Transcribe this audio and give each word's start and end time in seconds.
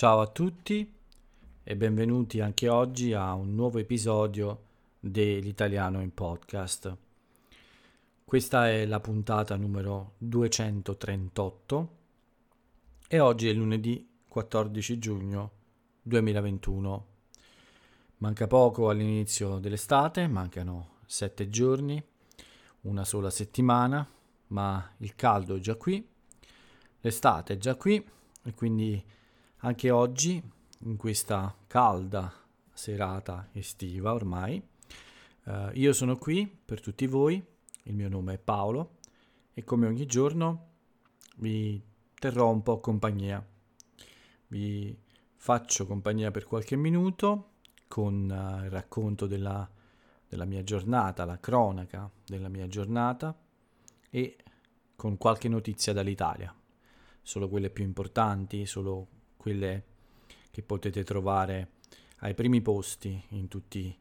Ciao 0.00 0.20
a 0.20 0.28
tutti 0.28 0.90
e 1.62 1.76
benvenuti 1.76 2.40
anche 2.40 2.70
oggi 2.70 3.12
a 3.12 3.34
un 3.34 3.54
nuovo 3.54 3.78
episodio 3.78 4.62
dell'Italiano 4.98 6.00
in 6.00 6.14
podcast. 6.14 6.96
Questa 8.24 8.70
è 8.70 8.86
la 8.86 8.98
puntata 8.98 9.56
numero 9.56 10.14
238 10.16 11.88
e 13.08 13.20
oggi 13.20 13.50
è 13.50 13.52
lunedì 13.52 14.08
14 14.26 14.98
giugno 14.98 15.50
2021. 16.00 17.06
Manca 18.16 18.46
poco 18.46 18.88
all'inizio 18.88 19.58
dell'estate, 19.58 20.26
mancano 20.28 21.00
sette 21.04 21.50
giorni, 21.50 22.02
una 22.84 23.04
sola 23.04 23.28
settimana, 23.28 24.08
ma 24.46 24.94
il 24.96 25.14
caldo 25.14 25.56
è 25.56 25.58
già 25.58 25.74
qui, 25.74 26.02
l'estate 27.00 27.52
è 27.52 27.58
già 27.58 27.74
qui 27.74 28.02
e 28.44 28.54
quindi 28.54 29.18
anche 29.60 29.90
oggi, 29.90 30.42
in 30.84 30.96
questa 30.96 31.54
calda 31.66 32.32
serata 32.72 33.48
estiva 33.52 34.14
ormai, 34.14 34.62
eh, 35.44 35.70
io 35.74 35.92
sono 35.92 36.16
qui 36.16 36.46
per 36.64 36.80
tutti 36.80 37.06
voi, 37.06 37.44
il 37.84 37.94
mio 37.94 38.08
nome 38.08 38.34
è 38.34 38.38
Paolo 38.38 38.98
e 39.52 39.64
come 39.64 39.86
ogni 39.86 40.06
giorno 40.06 40.68
vi 41.36 41.82
terrò 42.18 42.50
un 42.50 42.62
po' 42.62 42.80
compagnia. 42.80 43.44
Vi 44.48 44.98
faccio 45.36 45.86
compagnia 45.86 46.30
per 46.30 46.44
qualche 46.44 46.76
minuto 46.76 47.48
con 47.86 48.14
uh, 48.14 48.64
il 48.64 48.70
racconto 48.70 49.26
della, 49.26 49.68
della 50.28 50.44
mia 50.44 50.62
giornata, 50.62 51.24
la 51.24 51.38
cronaca 51.38 52.10
della 52.24 52.48
mia 52.48 52.66
giornata 52.66 53.36
e 54.08 54.36
con 54.96 55.16
qualche 55.18 55.48
notizia 55.48 55.92
dall'Italia. 55.92 56.54
Solo 57.22 57.48
quelle 57.48 57.70
più 57.70 57.84
importanti, 57.84 58.66
solo 58.66 59.08
quelle 59.40 59.84
che 60.50 60.62
potete 60.62 61.02
trovare 61.02 61.70
ai 62.18 62.34
primi 62.34 62.60
posti 62.60 63.20
in 63.30 63.48
tutti 63.48 63.98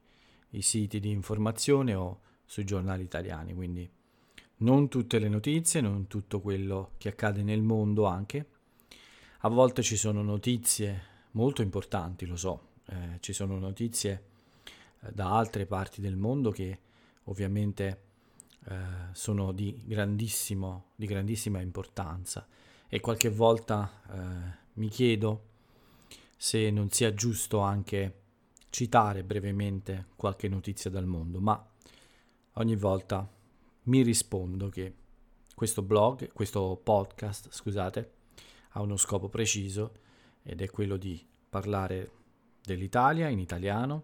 i 0.52 0.62
siti 0.62 1.00
di 1.00 1.10
informazione 1.10 1.94
o 1.94 2.20
sui 2.46 2.66
giornali 2.66 3.04
italiani, 3.04 3.54
quindi 3.54 3.90
non 4.58 4.90
tutte 4.90 5.20
le 5.20 5.30
notizie, 5.30 5.80
non 5.80 6.08
tutto 6.08 6.42
quello 6.42 6.92
che 6.98 7.10
accade 7.10 7.44
nel 7.44 7.62
mondo 7.62 8.06
anche. 8.06 8.48
A 9.40 9.50
volte 9.50 9.82
ci 9.84 9.96
sono 9.96 10.22
notizie 10.22 11.02
molto 11.32 11.62
importanti, 11.62 12.26
lo 12.26 12.36
so, 12.36 12.62
eh, 12.88 13.18
ci 13.22 13.32
sono 13.32 13.58
notizie 13.58 14.24
eh, 15.02 15.12
da 15.14 15.32
altre 15.38 15.66
parti 15.66 16.02
del 16.02 16.18
mondo 16.18 16.52
che 16.52 16.80
ovviamente 17.26 18.02
eh, 18.66 18.76
sono 19.14 19.54
di, 19.54 19.82
di 19.86 19.96
grandissima 21.06 21.62
importanza. 21.62 22.46
E 22.90 23.00
qualche 23.00 23.30
volta 23.30 24.02
eh, 24.12 24.68
mi 24.80 24.90
chiedo 24.90 25.48
se 26.36 26.70
non 26.72 26.90
sia 26.90 27.14
giusto 27.14 27.60
anche 27.60 28.16
citare 28.70 29.24
brevemente 29.24 30.08
qualche 30.16 30.48
notizia 30.48 30.90
dal 30.90 31.06
mondo, 31.06 31.40
ma 31.40 31.64
ogni 32.54 32.76
volta 32.76 33.30
mi 33.84 34.02
rispondo 34.02 34.70
che 34.70 34.94
questo 35.54 35.82
blog, 35.82 36.32
questo 36.32 36.80
podcast, 36.82 37.52
scusate, 37.52 38.12
ha 38.70 38.82
uno 38.82 38.96
scopo 38.96 39.28
preciso 39.28 39.94
ed 40.44 40.62
è 40.62 40.70
quello 40.70 40.96
di 40.96 41.26
parlare 41.50 42.12
dell'Italia 42.64 43.28
in 43.28 43.40
italiano 43.40 44.04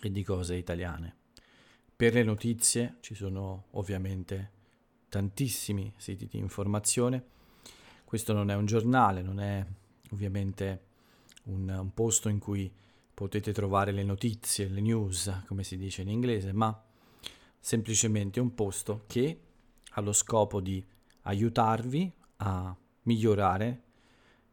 e 0.00 0.10
di 0.10 0.22
cose 0.22 0.54
italiane. 0.54 1.16
Per 1.94 2.14
le 2.14 2.22
notizie 2.22 2.96
ci 3.00 3.14
sono 3.14 3.66
ovviamente 3.72 4.52
tantissimi 5.08 5.92
siti 5.96 6.26
di 6.26 6.38
informazione. 6.38 7.32
Questo 8.04 8.32
non 8.32 8.50
è 8.50 8.54
un 8.54 8.66
giornale, 8.66 9.22
non 9.22 9.40
è 9.40 9.64
ovviamente 10.12 10.82
un, 11.44 11.68
un 11.68 11.94
posto 11.94 12.28
in 12.28 12.38
cui 12.38 12.72
potete 13.12 13.52
trovare 13.52 13.92
le 13.92 14.02
notizie, 14.02 14.68
le 14.68 14.80
news, 14.80 15.42
come 15.46 15.62
si 15.62 15.76
dice 15.76 16.02
in 16.02 16.08
inglese, 16.08 16.52
ma 16.52 16.82
semplicemente 17.58 18.40
un 18.40 18.54
posto 18.54 19.04
che 19.06 19.40
ha 19.90 20.00
lo 20.00 20.12
scopo 20.12 20.60
di 20.60 20.84
aiutarvi 21.22 22.12
a 22.38 22.76
migliorare 23.02 23.82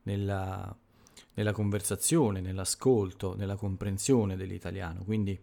nella, 0.04 0.75
nella 1.34 1.52
conversazione, 1.52 2.40
nell'ascolto, 2.40 3.36
nella 3.36 3.56
comprensione 3.56 4.36
dell'italiano. 4.36 5.04
Quindi 5.04 5.38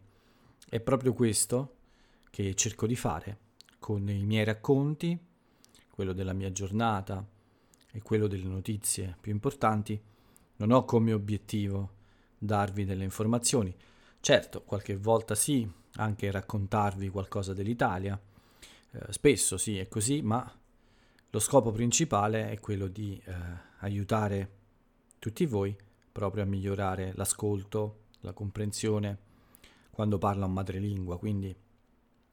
è 0.69 0.81
proprio 0.81 1.13
questo 1.13 1.75
che 2.31 2.55
cerco 2.55 2.87
di 2.87 2.97
fare 2.97 3.39
con 3.79 4.09
i 4.09 4.25
miei 4.25 4.45
racconti, 4.45 5.19
quello 5.91 6.13
della 6.13 6.33
mia 6.33 6.53
giornata 6.53 7.27
e 7.93 8.03
quello 8.03 8.27
delle 8.27 8.45
notizie 8.49 9.17
più 9.21 9.33
importanti. 9.33 10.01
Non 10.57 10.71
ho 10.71 10.85
come 10.85 11.13
obiettivo 11.13 11.91
darvi 12.39 12.85
delle 12.85 13.05
informazioni. 13.05 13.75
Certo, 14.21 14.63
qualche 14.63 14.97
volta 14.97 15.35
sì, 15.35 15.69
anche 15.95 16.31
raccontarvi 16.31 17.09
qualcosa 17.09 17.53
dell'Italia. 17.53 18.21
Eh, 18.91 19.13
spesso 19.13 19.57
sì, 19.57 19.79
è 19.79 19.89
così, 19.89 20.23
ma 20.23 20.51
lo 21.31 21.39
scopo 21.39 21.73
principale 21.73 22.51
è 22.51 22.59
quello 22.59 22.87
di 22.87 23.21
eh, 23.25 23.35
aiutare 23.81 24.51
tutti 25.19 25.47
voi 25.47 25.77
proprio 26.11 26.43
a 26.43 26.47
migliorare 26.47 27.13
l'ascolto, 27.15 28.07
la 28.21 28.33
comprensione 28.33 29.27
quando 29.91 30.19
parlo 30.19 30.47
in 30.47 30.53
madrelingua. 30.53 31.19
Quindi 31.19 31.55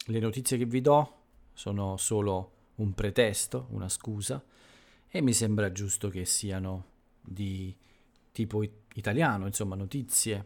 le 0.07 0.19
notizie 0.19 0.57
che 0.57 0.65
vi 0.65 0.81
do 0.81 1.13
sono 1.53 1.97
solo 1.97 2.51
un 2.75 2.93
pretesto, 2.93 3.67
una 3.71 3.89
scusa, 3.89 4.43
e 5.15 5.21
mi 5.21 5.31
sembra 5.31 5.71
giusto 5.71 6.09
che 6.09 6.25
siano 6.25 6.87
di 7.21 7.73
tipo 8.33 8.61
italiano, 8.95 9.45
insomma 9.45 9.73
notizie 9.77 10.45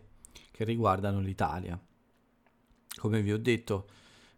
che 0.52 0.64
riguardano 0.64 1.20
l'Italia. 1.22 1.80
Come 2.98 3.24
vi 3.24 3.34
ho 3.34 3.40
detto, 3.40 3.88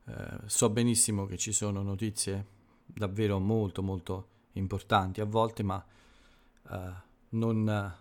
eh, 0.06 0.38
so 0.46 0.70
benissimo 0.70 1.26
che 1.26 1.36
ci 1.36 1.52
sono 1.52 1.82
notizie 1.82 2.46
davvero 2.86 3.40
molto 3.40 3.84
molto 3.84 4.28
importanti 4.54 5.20
a 5.20 5.26
volte, 5.26 5.64
ma 5.64 5.86
eh, 6.70 6.94
non, 7.32 7.94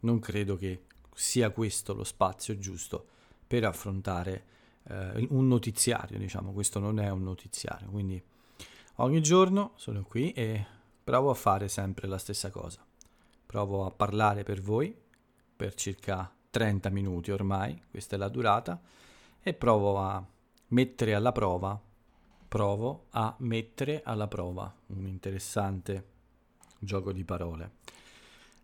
non, 0.00 0.18
credo 0.18 0.56
che 0.56 0.86
sia 1.14 1.50
questo 1.50 1.94
lo 1.94 2.02
spazio 2.02 2.58
giusto 2.58 3.06
per 3.46 3.62
affrontare 3.62 4.44
eh, 4.88 5.24
un 5.30 5.46
notiziario, 5.46 6.18
diciamo, 6.18 6.50
questo 6.50 6.80
non 6.80 6.98
è 6.98 7.08
un 7.10 7.22
notiziario, 7.22 7.90
quindi 7.90 8.20
ogni 8.96 9.22
giorno 9.22 9.74
sono 9.76 10.02
qui 10.02 10.32
e 10.32 10.78
provo 11.02 11.30
a 11.30 11.34
fare 11.34 11.68
sempre 11.68 12.06
la 12.06 12.18
stessa 12.18 12.50
cosa. 12.50 12.84
Provo 13.46 13.84
a 13.84 13.90
parlare 13.90 14.42
per 14.42 14.60
voi 14.60 14.96
per 15.56 15.74
circa 15.74 16.32
30 16.50 16.88
minuti 16.90 17.30
ormai, 17.30 17.80
questa 17.90 18.16
è 18.16 18.18
la 18.18 18.28
durata 18.28 18.80
e 19.42 19.54
provo 19.54 19.98
a 19.98 20.24
mettere 20.68 21.14
alla 21.14 21.32
prova, 21.32 21.80
provo 22.48 23.06
a 23.10 23.34
mettere 23.38 24.02
alla 24.04 24.26
prova, 24.26 24.72
un 24.86 25.06
interessante 25.06 26.04
gioco 26.78 27.12
di 27.12 27.24
parole. 27.24 27.72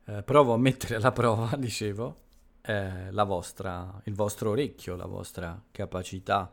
Eh, 0.06 0.22
provo 0.22 0.54
a 0.54 0.58
mettere 0.58 0.96
alla 0.96 1.12
prova, 1.12 1.54
dicevo, 1.58 2.22
eh, 2.62 3.10
la 3.10 3.24
vostra, 3.24 4.00
il 4.04 4.14
vostro 4.14 4.50
orecchio, 4.50 4.96
la 4.96 5.06
vostra 5.06 5.62
capacità 5.70 6.52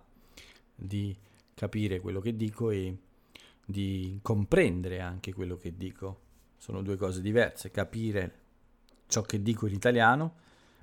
di 0.75 1.15
capire 1.53 1.99
quello 1.99 2.19
che 2.19 2.35
dico 2.35 2.69
e 2.69 2.97
di 3.65 4.19
comprendere 4.21 4.99
anche 4.99 5.33
quello 5.33 5.57
che 5.57 5.75
dico. 5.75 6.21
Sono 6.57 6.81
due 6.81 6.95
cose 6.95 7.21
diverse, 7.21 7.71
capire 7.71 8.39
ciò 9.07 9.21
che 9.21 9.41
dico 9.41 9.67
in 9.67 9.73
italiano, 9.73 10.35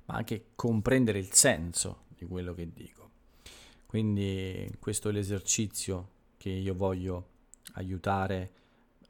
ma 0.05 0.15
anche 0.15 0.51
comprendere 0.55 1.19
il 1.19 1.31
senso 1.31 2.03
di 2.15 2.25
quello 2.25 2.53
che 2.53 2.71
dico. 2.71 3.09
Quindi 3.85 4.71
questo 4.79 5.09
è 5.09 5.11
l'esercizio 5.11 6.09
che 6.37 6.49
io 6.49 6.73
voglio 6.73 7.27
aiutare 7.73 8.51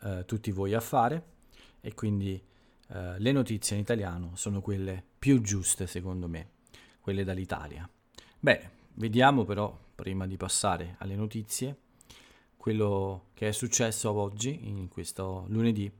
eh, 0.01 0.23
tutti 0.25 0.51
voi 0.51 0.73
a 0.73 0.79
fare 0.79 1.23
e 1.81 1.93
quindi 1.93 2.41
eh, 2.87 3.19
le 3.19 3.31
notizie 3.31 3.75
in 3.75 3.81
italiano 3.81 4.31
sono 4.35 4.61
quelle 4.61 5.03
più 5.19 5.41
giuste 5.41 5.87
secondo 5.87 6.27
me, 6.27 6.49
quelle 6.99 7.23
dall'Italia. 7.23 7.87
Bene, 8.39 8.71
vediamo 8.95 9.45
però 9.45 9.77
prima 9.93 10.25
di 10.25 10.35
passare 10.35 10.95
alle 10.97 11.15
notizie 11.15 11.75
quello 12.61 13.29
che 13.33 13.47
è 13.47 13.51
successo 13.53 14.11
oggi 14.11 14.67
in 14.67 14.87
questo 14.87 15.45
lunedì 15.47 15.91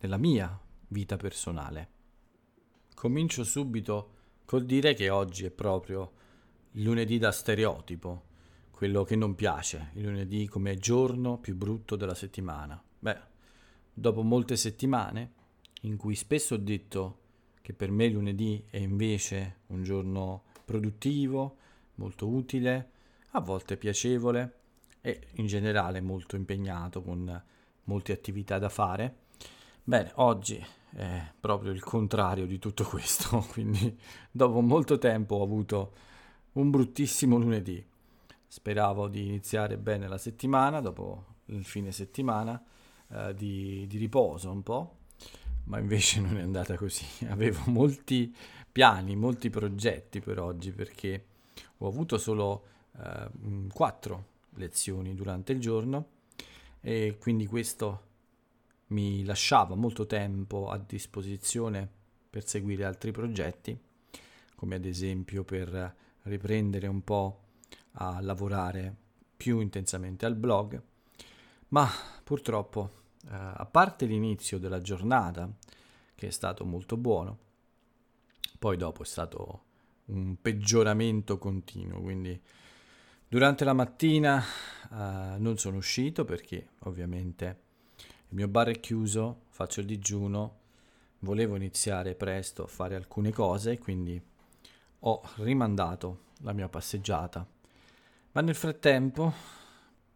nella 0.00 0.16
mia 0.16 0.60
vita 0.88 1.16
personale. 1.16 1.88
Comincio 2.96 3.44
subito 3.44 4.14
col 4.44 4.64
dire 4.64 4.94
che 4.94 5.08
oggi 5.08 5.44
è 5.44 5.50
proprio 5.50 6.10
il 6.72 6.82
lunedì 6.82 7.18
da 7.18 7.30
stereotipo, 7.30 8.24
quello 8.72 9.04
che 9.04 9.14
non 9.14 9.36
piace, 9.36 9.90
il 9.94 10.02
lunedì 10.02 10.48
come 10.48 10.78
giorno 10.78 11.38
più 11.38 11.54
brutto 11.54 11.94
della 11.94 12.16
settimana. 12.16 12.82
Beh, 12.98 13.20
dopo 13.94 14.22
molte 14.22 14.56
settimane 14.56 15.32
in 15.82 15.96
cui 15.96 16.16
spesso 16.16 16.54
ho 16.54 16.58
detto 16.58 17.18
che 17.62 17.72
per 17.72 17.92
me 17.92 18.08
lunedì 18.08 18.64
è 18.68 18.78
invece 18.78 19.58
un 19.68 19.84
giorno 19.84 20.42
produttivo, 20.64 21.56
molto 21.94 22.26
utile, 22.26 22.90
a 23.30 23.40
volte 23.40 23.76
piacevole 23.76 24.59
e 25.00 25.28
in 25.34 25.46
generale 25.46 26.00
molto 26.00 26.36
impegnato 26.36 27.02
con 27.02 27.42
molte 27.84 28.12
attività 28.12 28.58
da 28.58 28.68
fare, 28.68 29.14
Bene, 29.90 30.12
oggi 30.16 30.64
è 30.92 31.32
proprio 31.40 31.72
il 31.72 31.82
contrario 31.82 32.46
di 32.46 32.60
tutto 32.60 32.84
questo, 32.84 33.44
quindi 33.50 33.98
dopo 34.30 34.60
molto 34.60 34.98
tempo 34.98 35.34
ho 35.36 35.42
avuto 35.42 35.92
un 36.52 36.70
bruttissimo 36.70 37.36
lunedì. 37.38 37.84
Speravo 38.46 39.08
di 39.08 39.26
iniziare 39.26 39.78
bene 39.78 40.06
la 40.06 40.16
settimana, 40.16 40.80
dopo 40.80 41.24
il 41.46 41.64
fine 41.64 41.90
settimana, 41.90 42.62
eh, 43.08 43.34
di, 43.34 43.84
di 43.88 43.98
riposo 43.98 44.50
un 44.50 44.62
po', 44.62 44.96
ma 45.64 45.80
invece 45.80 46.20
non 46.20 46.36
è 46.36 46.42
andata 46.42 46.76
così. 46.76 47.06
Avevo 47.26 47.62
molti 47.66 48.32
piani, 48.70 49.16
molti 49.16 49.50
progetti 49.50 50.20
per 50.20 50.38
oggi 50.38 50.70
perché 50.70 51.24
ho 51.78 51.88
avuto 51.88 52.16
solo 52.16 52.64
eh, 52.96 53.28
quattro 53.72 54.26
lezioni 54.60 55.14
durante 55.14 55.52
il 55.52 55.58
giorno 55.58 56.18
e 56.80 57.16
quindi 57.18 57.46
questo 57.46 58.08
mi 58.88 59.24
lasciava 59.24 59.74
molto 59.74 60.06
tempo 60.06 60.70
a 60.70 60.78
disposizione 60.78 61.88
per 62.30 62.46
seguire 62.46 62.84
altri 62.84 63.10
progetti, 63.10 63.76
come 64.54 64.76
ad 64.76 64.84
esempio 64.84 65.42
per 65.42 65.94
riprendere 66.22 66.86
un 66.86 67.02
po' 67.02 67.40
a 67.92 68.20
lavorare 68.20 68.94
più 69.36 69.60
intensamente 69.60 70.26
al 70.26 70.36
blog, 70.36 70.80
ma 71.68 71.88
purtroppo, 72.22 72.90
eh, 73.24 73.28
a 73.30 73.66
parte 73.70 74.06
l'inizio 74.06 74.58
della 74.58 74.80
giornata, 74.80 75.50
che 76.14 76.26
è 76.26 76.30
stato 76.30 76.64
molto 76.64 76.96
buono, 76.96 77.38
poi 78.58 78.76
dopo 78.76 79.02
è 79.02 79.06
stato 79.06 79.64
un 80.06 80.36
peggioramento 80.40 81.38
continuo, 81.38 82.00
quindi 82.00 82.38
durante 83.30 83.64
la 83.64 83.74
mattina 83.74 84.42
eh, 84.42 85.38
non 85.38 85.56
sono 85.56 85.76
uscito 85.76 86.24
perché 86.24 86.70
ovviamente 86.80 87.58
il 88.30 88.34
mio 88.34 88.48
bar 88.48 88.70
è 88.70 88.80
chiuso, 88.80 89.42
faccio 89.50 89.78
il 89.78 89.86
digiuno, 89.86 90.58
volevo 91.20 91.54
iniziare 91.54 92.16
presto 92.16 92.64
a 92.64 92.66
fare 92.66 92.96
alcune 92.96 93.30
cose, 93.30 93.78
quindi 93.78 94.20
ho 94.98 95.22
rimandato 95.36 96.22
la 96.40 96.52
mia 96.52 96.68
passeggiata. 96.68 97.46
Ma 98.32 98.40
nel 98.40 98.56
frattempo 98.56 99.32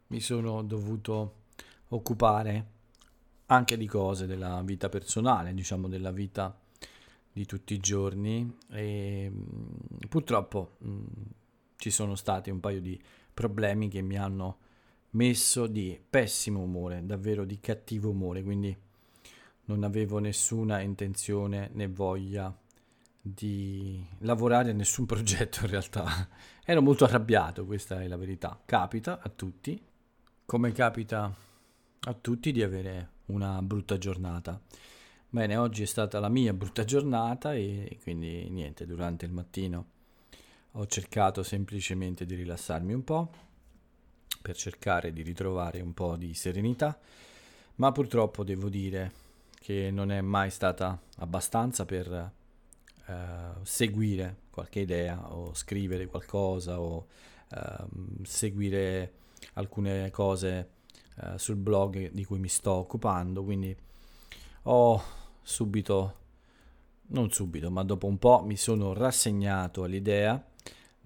mi 0.09 0.19
sono 0.19 0.65
dovuto 0.65 1.43
occupare 1.91 2.67
anche 3.47 3.77
di 3.77 3.87
cose 3.87 4.27
della 4.27 4.61
vita 4.65 4.89
personale, 4.89 5.55
diciamo 5.55 5.87
della 5.87 6.11
vita 6.11 6.53
di 7.33 7.47
tutti 7.47 7.75
i 7.75 7.81
giorni 7.81 8.59
e 8.71 9.31
mm, 9.31 10.09
purtroppo 10.09 10.77
mh, 10.79 10.89
mm, 10.91 11.03
ci 11.85 11.91
sono 11.91 12.15
stati 12.15 12.49
un 12.49 12.61
paio 12.61 12.81
di 12.81 12.99
problemi 13.35 13.89
che 13.89 14.01
mi 14.01 14.17
hanno 14.17 14.57
messo 15.11 15.67
di 15.67 16.01
pessimo 16.09 16.63
umore, 16.63 17.05
davvero 17.05 17.45
di 17.45 17.61
cattivo 17.61 18.09
umore, 18.09 18.43
quindi 18.43 18.75
non 19.67 19.85
avevo 19.85 20.19
nessuna 20.19 20.81
intenzione 20.81 21.69
né 21.75 21.87
voglia 21.87 22.57
di 23.21 24.03
lavorare 24.21 24.71
a 24.71 24.73
nessun 24.73 25.05
progetto 25.05 25.59
in 25.61 25.67
realtà. 25.73 26.27
Ero 26.65 26.81
molto 26.81 27.05
arrabbiato, 27.05 27.67
questa 27.67 28.01
è 28.01 28.09
la 28.09 28.17
verità. 28.17 28.59
Capita 28.65 29.21
a 29.21 29.29
tutti, 29.29 29.79
come 30.47 30.73
capita 30.73 31.31
a 32.01 32.15
tutti 32.15 32.51
di 32.51 32.63
avere 32.63 33.11
una 33.27 33.61
brutta 33.61 33.99
giornata. 33.99 34.59
Bene, 35.29 35.59
oggi 35.59 35.83
è 35.83 35.87
stata 35.87 36.19
la 36.19 36.31
mia 36.31 36.55
brutta 36.55 36.85
giornata 36.85 37.53
e 37.53 37.99
quindi 38.03 38.49
niente, 38.49 38.87
durante 38.87 39.27
il 39.27 39.33
mattino 39.33 39.93
ho 40.77 40.87
cercato 40.87 41.43
semplicemente 41.43 42.27
di 42.27 42.35
rilassarmi 42.35 42.93
un 42.93 43.05
po' 43.05 43.31
per 44.43 44.57
cercare 44.57 45.13
di 45.13 45.23
ritrovare 45.23 45.81
un 45.81 45.95
po' 45.95 46.17
di 46.17 46.35
serenità, 46.35 46.99
ma 47.77 47.93
purtroppo 47.93 48.43
devo 48.43 48.69
dire 48.69 49.13
che 49.61 49.91
non 49.91 50.11
è 50.11 50.21
mai 50.21 50.51
stata 50.51 51.01
abbastanza 51.19 51.85
per 51.85 52.33
eh, 53.07 53.15
seguire 53.63 54.37
qualche 54.51 54.81
idea 54.81 55.33
o 55.33 55.55
scrivere 55.55 56.07
qualcosa 56.07 56.81
o 56.81 57.07
eh, 57.51 57.85
seguire 58.25 59.13
alcune 59.55 60.11
cose 60.11 60.71
eh, 61.21 61.39
sul 61.39 61.57
blog 61.57 62.11
di 62.11 62.25
cui 62.25 62.41
mi 62.41 62.49
sto 62.49 62.73
occupando, 62.73 63.45
quindi 63.45 63.75
ho 64.65 65.03
subito, 65.41 66.17
non 67.09 67.31
subito, 67.31 67.71
ma 67.71 67.85
dopo 67.85 68.09
un 68.09 68.19
po' 68.19 68.43
mi 68.45 68.57
sono 68.57 68.93
rassegnato 68.93 69.85
all'idea 69.85 70.45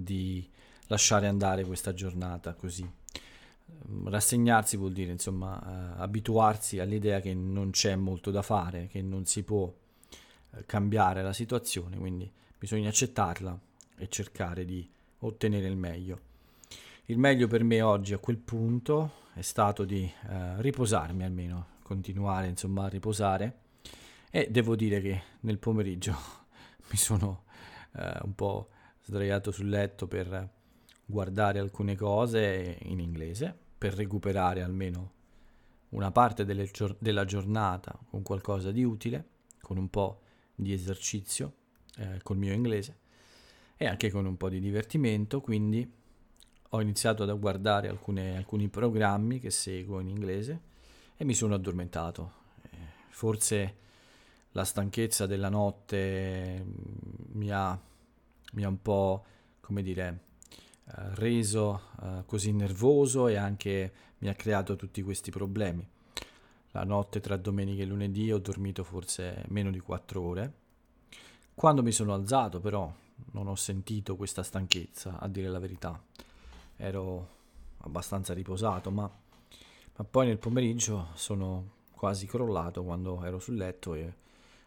di 0.01 0.49
lasciare 0.87 1.27
andare 1.27 1.65
questa 1.65 1.93
giornata 1.93 2.55
così 2.55 2.89
Ehm, 3.69 4.09
rassegnarsi 4.09 4.77
vuol 4.77 4.93
dire 4.93 5.13
insomma 5.13 5.61
eh, 5.97 6.01
abituarsi 6.01 6.79
all'idea 6.79 7.21
che 7.21 7.35
non 7.35 7.71
c'è 7.71 7.97
molto 7.97 8.31
da 8.31 8.43
fare, 8.43 8.87
che 8.87 9.03
non 9.03 9.27
si 9.27 9.43
può 9.43 9.73
eh, 10.51 10.65
cambiare 10.67 11.23
la 11.23 11.33
situazione, 11.33 11.99
quindi 11.99 12.31
bisogna 12.59 12.89
accettarla 12.89 13.59
e 13.97 14.09
cercare 14.09 14.65
di 14.65 14.89
ottenere 15.21 15.67
il 15.67 15.77
meglio. 15.77 16.21
Il 17.07 17.19
meglio 17.19 17.47
per 17.47 17.65
me 17.65 17.81
oggi 17.83 18.13
a 18.13 18.19
quel 18.19 18.37
punto 18.37 19.27
è 19.35 19.43
stato 19.43 19.85
di 19.85 20.05
eh, 20.29 20.61
riposarmi 20.61 21.25
almeno, 21.25 21.67
continuare 21.83 22.49
insomma 22.49 22.85
a 22.85 22.89
riposare 22.89 23.61
e 24.31 24.49
devo 24.51 24.77
dire 24.77 25.01
che 25.01 25.23
nel 25.41 25.59
pomeriggio 25.59 26.15
mi 26.91 26.97
sono 26.97 27.45
eh, 27.93 28.19
un 28.23 28.35
po' 28.35 28.69
sdraiato 29.09 29.51
sul 29.51 29.71
letto 29.71 30.07
per 30.07 30.51
guardare 31.07 31.59
alcune 31.59 31.97
cose 31.97 32.77
in 32.83 33.01
inglese 33.01 33.57
per 33.79 33.95
recuperare 33.95 34.63
almeno 34.63 35.13
una 35.91 36.11
parte 36.11 36.45
gior- 36.71 36.97
della 36.99 37.25
giornata 37.25 37.99
con 38.11 38.23
qualcosa 38.23 38.71
di 38.71 38.85
utile, 38.85 39.25
con 39.63 39.79
un 39.79 39.89
po' 39.89 40.21
di 40.55 40.75
esercizio 40.75 41.55
eh, 41.97 42.21
col 42.23 42.37
mio 42.37 42.53
inglese 42.53 42.99
e 43.79 43.87
anche 43.87 44.11
con 44.11 44.27
un 44.27 44.37
po' 44.37 44.51
di 44.51 44.61
divertimento, 44.61 45.41
quindi 45.41 45.91
ho 46.71 46.81
iniziato 46.83 47.23
ad 47.23 47.39
guardare 47.39 47.89
alcune, 47.89 48.37
alcuni 48.37 48.69
programmi 48.69 49.39
che 49.39 49.51
seguo 49.51 50.01
in 50.01 50.09
inglese 50.09 50.61
e 51.17 51.25
mi 51.25 51.33
sono 51.33 51.55
addormentato. 51.55 52.33
Eh, 52.63 52.77
forse 53.09 53.77
la 54.53 54.65
stanchezza 54.65 55.25
della 55.25 55.49
notte 55.49 56.63
mm, 56.63 57.39
mi 57.39 57.51
ha, 57.51 57.81
mi 58.53 58.65
ha 58.65 58.69
un 58.69 58.81
po', 58.81 59.25
come 59.61 59.83
dire, 59.83 60.21
eh, 60.87 60.93
reso 61.15 61.83
uh, 62.01 62.25
così 62.25 62.53
nervoso 62.53 63.29
e 63.29 63.37
anche 63.37 63.93
mi 64.19 64.29
ha 64.29 64.35
creato 64.35 64.77
tutti 64.77 65.03
questi 65.03 65.31
problemi. 65.31 65.87
La 66.73 66.85
notte 66.85 67.21
tra 67.21 67.37
domenica 67.37 67.83
e 67.83 67.87
lunedì 67.87 68.31
ho 68.33 68.39
dormito 68.39 68.85
forse 68.85 69.45
meno 69.49 69.71
di 69.71 69.81
4 69.81 70.21
ore. 70.21 70.53
Quando 71.55 71.83
mi 71.83 71.93
sono 71.93 72.15
alzato 72.15 72.61
però 72.61 72.93
non 73.33 73.49
ho 73.49 73.55
sentito 73.57 74.17
questa 74.17 74.43
stanchezza, 74.43 75.19
a 75.19 75.29
dire 75.29 75.49
la 75.49 75.59
verità. 75.59 76.01
Ero 76.77 77.37
abbastanza 77.79 78.33
riposato, 78.35 78.91
ma, 78.91 79.11
ma 79.97 80.05
poi 80.05 80.27
nel 80.27 80.39
pomeriggio 80.39 81.09
sono 81.15 81.77
quasi 81.91 82.27
crollato 82.27 82.85
quando 82.85 83.25
ero 83.25 83.39
sul 83.39 83.57
letto 83.57 83.95
e 83.95 84.15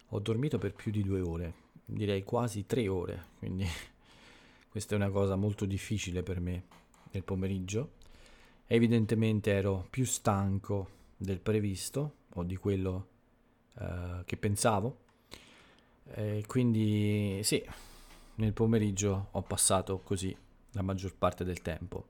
ho 0.09 0.19
dormito 0.19 0.57
per 0.57 0.73
più 0.73 0.91
di 0.91 1.03
due 1.03 1.21
ore, 1.21 1.53
direi 1.85 2.23
quasi 2.23 2.65
tre 2.65 2.87
ore, 2.87 3.25
quindi 3.39 3.65
questa 4.69 4.93
è 4.93 4.97
una 4.97 5.09
cosa 5.09 5.35
molto 5.35 5.65
difficile 5.65 6.23
per 6.23 6.39
me 6.39 6.63
nel 7.11 7.23
pomeriggio. 7.23 7.93
Evidentemente 8.67 9.51
ero 9.51 9.85
più 9.89 10.05
stanco 10.05 10.99
del 11.17 11.39
previsto 11.39 12.15
o 12.35 12.43
di 12.43 12.55
quello 12.55 13.07
uh, 13.75 14.23
che 14.25 14.37
pensavo. 14.37 14.99
E 16.13 16.43
quindi 16.47 17.41
sì, 17.43 17.63
nel 18.35 18.53
pomeriggio 18.53 19.27
ho 19.31 19.41
passato 19.41 19.99
così 19.99 20.35
la 20.71 20.81
maggior 20.81 21.15
parte 21.15 21.43
del 21.43 21.61
tempo. 21.61 22.07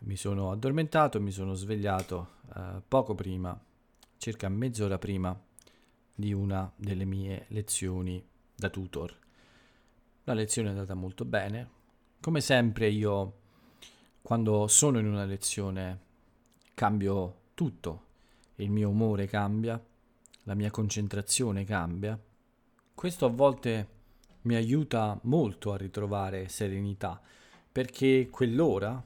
Mi 0.00 0.16
sono 0.16 0.52
addormentato 0.52 1.20
mi 1.20 1.32
sono 1.32 1.54
svegliato 1.54 2.34
uh, 2.54 2.80
poco 2.86 3.14
prima, 3.14 3.58
circa 4.16 4.48
mezz'ora 4.48 4.96
prima 4.96 5.38
di 6.14 6.32
una 6.32 6.70
delle 6.76 7.04
mie 7.04 7.46
lezioni 7.48 8.24
da 8.58 8.70
tutor. 8.70 9.16
La 10.24 10.34
lezione 10.34 10.68
è 10.68 10.72
andata 10.72 10.94
molto 10.94 11.24
bene. 11.24 11.76
Come 12.20 12.40
sempre 12.40 12.88
io, 12.88 13.32
quando 14.20 14.66
sono 14.66 14.98
in 14.98 15.06
una 15.06 15.24
lezione, 15.24 16.00
cambio 16.74 17.36
tutto. 17.54 18.06
Il 18.56 18.70
mio 18.70 18.88
umore 18.88 19.26
cambia, 19.26 19.80
la 20.42 20.54
mia 20.54 20.72
concentrazione 20.72 21.64
cambia. 21.64 22.18
Questo 22.92 23.26
a 23.26 23.30
volte 23.30 23.88
mi 24.42 24.56
aiuta 24.56 25.16
molto 25.22 25.72
a 25.72 25.76
ritrovare 25.76 26.48
serenità, 26.48 27.20
perché 27.70 28.28
quell'ora 28.28 29.00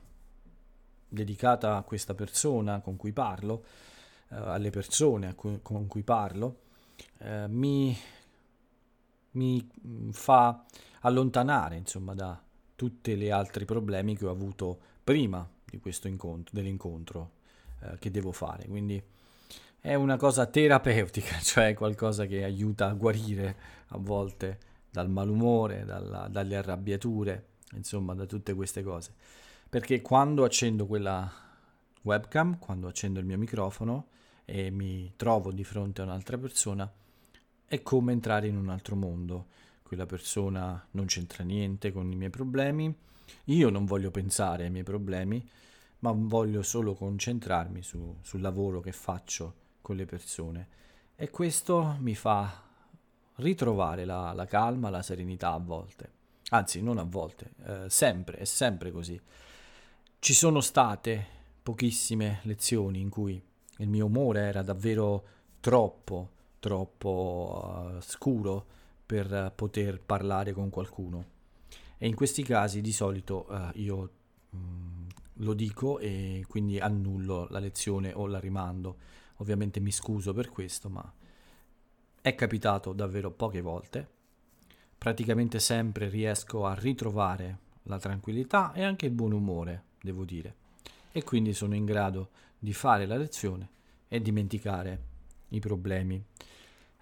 dedicata 1.07 1.77
a 1.77 1.83
questa 1.83 2.15
persona 2.15 2.81
con 2.81 2.97
cui 2.97 3.13
parlo, 3.13 3.65
eh, 4.31 4.37
alle 4.37 4.71
persone 4.71 5.35
cui, 5.35 5.59
con 5.61 5.87
cui 5.87 6.03
parlo, 6.03 6.61
eh, 7.19 7.47
mi, 7.49 7.95
mi 9.33 9.67
fa 10.13 10.65
allontanare 11.01 11.77
insomma 11.77 12.15
da 12.15 12.41
tutti 12.75 13.17
gli 13.17 13.31
altri 13.31 13.65
problemi 13.65 14.17
che 14.17 14.27
ho 14.27 14.31
avuto 14.31 14.79
prima 15.05 15.49
di 15.65 15.79
questo 15.79 16.09
incontro, 16.09 16.53
dell'incontro 16.55 17.31
eh, 17.81 17.99
che 17.99 18.11
devo 18.11 18.33
fare. 18.33 18.67
Quindi 18.67 19.03
è 19.81 19.95
una 19.95 20.17
cosa 20.17 20.47
terapeutica, 20.47 21.39
cioè 21.43 21.75
qualcosa 21.75 22.27
che 22.27 22.45
aiuta 22.45 22.89
a 22.89 22.95
guarire 22.95 23.57
a 23.89 23.99
volte 23.99 24.59
dal 24.91 25.09
malumore, 25.09 25.85
dalla, 25.85 26.29
dalle 26.29 26.57
arrabbiature, 26.57 27.47
insomma 27.73 28.15
da 28.15 28.27
tutte 28.27 28.55
queste 28.55 28.83
cose. 28.83 29.15
Perché 29.69 30.03
quando 30.03 30.45
accendo 30.45 30.87
quella 30.87 31.31
webcam, 32.03 32.59
quando 32.59 32.89
accendo 32.89 33.21
il 33.21 33.27
mio 33.27 33.39
microfono 33.39 34.09
e 34.45 34.71
mi 34.71 35.13
trovo 35.17 35.51
di 35.51 35.65
fronte 35.65 36.03
a 36.03 36.05
un'altra 36.05 36.37
persona, 36.37 36.93
è 37.73 37.83
come 37.83 38.13
entrare 38.13 38.49
in 38.49 38.59
un 38.59 38.69
altro 38.69 38.97
mondo. 38.97 39.47
Quella 39.83 40.05
persona 40.05 40.87
non 40.91 41.07
c'entra 41.07 41.43
niente 41.43 41.91
con 41.91 42.13
i 42.13 42.17
miei 42.17 42.29
problemi, 42.29 42.95
io 43.45 43.71
non 43.71 43.87
voglio 43.87 44.11
pensare 44.11 44.65
ai 44.65 44.71
miei 44.71 44.85
problemi, 44.85 45.43
ma 46.01 46.13
voglio 46.15 46.63
solo 46.63 46.93
concentrarmi 46.93 47.83
su, 47.83 48.19
sul 48.21 48.43
lavoro 48.43 48.81
che 48.81 48.93
faccio 48.93 49.55
con 49.81 49.97
le 49.97 50.05
persone 50.05 50.69
e 51.17 51.31
questo 51.31 51.97
mi 52.01 52.15
fa 52.15 52.63
ritrovare 53.37 54.05
la, 54.05 54.35
la 54.35 54.45
calma, 54.45 54.91
la 54.91 55.01
serenità 55.01 55.53
a 55.53 55.59
volte, 55.59 56.11
anzi 56.51 56.83
non 56.83 56.99
a 56.99 57.05
volte, 57.05 57.53
eh, 57.65 57.89
sempre, 57.89 58.37
è 58.37 58.45
sempre 58.45 58.91
così. 58.91 59.19
Ci 60.19 60.35
sono 60.35 60.61
state 60.61 61.27
pochissime 61.63 62.41
lezioni 62.43 63.01
in 63.01 63.09
cui 63.09 63.43
il 63.79 63.89
mio 63.89 64.05
umore 64.05 64.41
era 64.41 64.63
davvero 64.63 65.25
troppo, 65.61 66.41
troppo 66.63 67.91
uh, 67.97 68.01
scuro 68.01 68.65
per 69.05 69.53
poter 69.57 70.01
parlare 70.01 70.53
con 70.53 70.71
qualcuno. 70.71 71.25
E 71.99 72.07
in 72.07 72.15
questi 72.15 72.45
casi 72.45 72.81
di 72.81 72.93
solito 72.93 73.47
uh, 73.49 73.71
io 73.75 74.11
mh, 74.51 74.57
mm, 74.57 75.07
lo 75.39 75.55
dico 75.55 75.99
e 75.99 76.45
quindi 76.47 76.79
annullo 76.79 77.49
la 77.51 77.59
lezione 77.59 78.13
o 78.13 78.27
la 78.29 78.39
rimando 78.39 78.97
Ovviamente 79.43 79.81
mi 79.81 79.91
scuso 79.91 80.33
per 80.33 80.51
questo, 80.51 80.89
ma 80.89 81.13
è 82.21 82.35
capitato 82.37 82.93
davvero 82.93 83.33
poche 83.33 83.61
volte. 83.61 84.09
Praticamente 84.97 85.59
sempre 85.59 86.09
riesco 86.09 86.65
a 86.65 86.75
ritrovare 86.75 87.59
la 87.85 87.99
tranquillità 87.99 88.73
e 88.73 88.85
anche 88.85 89.07
il 89.07 89.13
buon 89.13 89.33
umore, 89.33 89.85
devo 90.01 90.25
dire. 90.25 90.55
E 91.11 91.25
quindi 91.25 91.55
sono 91.55 91.75
in 91.75 91.85
grado 91.85 92.31
di 92.57 92.73
fare 92.73 93.05
la 93.05 93.17
lezione 93.17 93.69
e 94.07 94.23
dimenticare 94.23 95.03
i 95.49 95.59
problemi. 95.59 96.25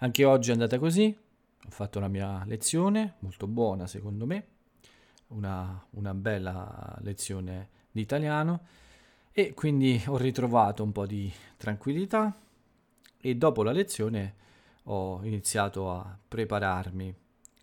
Anche 0.03 0.25
oggi 0.25 0.49
è 0.49 0.53
andata 0.53 0.79
così, 0.79 1.15
ho 1.15 1.71
fatto 1.71 2.01
la 2.01 2.09
mia 2.09 2.43
lezione, 2.47 3.17
molto 3.19 3.47
buona 3.47 3.87
secondo 3.87 4.25
me, 4.25 4.47
una, 5.29 5.87
una 5.91 6.15
bella 6.15 6.97
lezione 7.03 7.69
di 7.91 8.01
italiano. 8.01 8.67
E 9.31 9.53
quindi 9.53 10.03
ho 10.07 10.17
ritrovato 10.17 10.83
un 10.83 10.93
po' 10.93 11.05
di 11.05 11.31
tranquillità. 11.59 12.35
E 13.21 13.35
dopo 13.35 13.63
la 13.63 13.73
lezione 13.73 14.37
ho 14.85 15.23
iniziato 15.23 15.91
a 15.93 16.19
prepararmi 16.27 17.15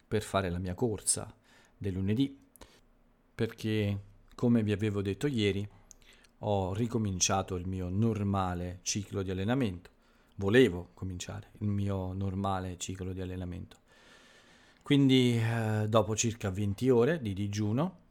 per 0.07 0.21
fare 0.21 0.51
la 0.51 0.59
mia 0.59 0.75
corsa 0.75 1.33
del 1.75 1.93
lunedì. 1.93 2.39
Perché 3.33 3.99
come 4.35 4.61
vi 4.61 4.73
avevo 4.73 5.01
detto 5.01 5.25
ieri 5.25 5.67
ho 6.41 6.71
ricominciato 6.75 7.55
il 7.55 7.67
mio 7.67 7.89
normale 7.89 8.77
ciclo 8.83 9.23
di 9.23 9.31
allenamento 9.31 9.95
volevo 10.37 10.89
cominciare 10.95 11.51
il 11.59 11.67
mio 11.67 12.13
normale 12.13 12.77
ciclo 12.77 13.13
di 13.13 13.21
allenamento 13.21 13.77
quindi 14.81 15.37
eh, 15.37 15.85
dopo 15.87 16.15
circa 16.15 16.49
20 16.49 16.89
ore 16.89 17.21
di 17.21 17.33
digiuno 17.33 18.05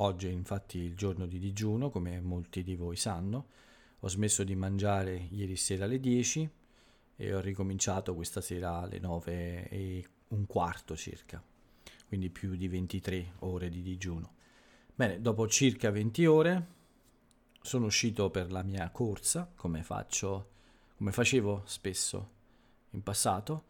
Oggi 0.00 0.26
è 0.26 0.30
infatti 0.30 0.78
il 0.78 0.94
giorno 0.94 1.24
di 1.24 1.38
digiuno, 1.38 1.88
come 1.88 2.20
molti 2.20 2.62
di 2.62 2.76
voi 2.76 2.96
sanno. 2.96 3.46
Ho 4.00 4.08
smesso 4.08 4.44
di 4.44 4.54
mangiare 4.54 5.28
ieri 5.30 5.56
sera 5.56 5.86
alle 5.86 6.00
10 6.00 6.50
e 7.16 7.34
ho 7.34 7.40
ricominciato 7.40 8.14
questa 8.14 8.42
sera 8.42 8.80
alle 8.80 8.98
9 8.98 9.68
e 9.70 10.08
un 10.28 10.44
quarto 10.44 10.96
circa, 10.96 11.42
quindi 12.08 12.28
più 12.28 12.56
di 12.56 12.68
23 12.68 13.36
ore 13.38 13.70
di 13.70 13.80
digiuno. 13.80 14.34
Bene, 14.94 15.22
dopo 15.22 15.48
circa 15.48 15.90
20 15.90 16.26
ore 16.26 16.66
sono 17.62 17.86
uscito 17.86 18.28
per 18.28 18.52
la 18.52 18.62
mia 18.62 18.90
corsa, 18.90 19.50
come 19.56 19.82
faccio, 19.82 20.50
come 20.96 21.12
facevo 21.12 21.62
spesso 21.64 22.30
in 22.90 23.02
passato, 23.02 23.64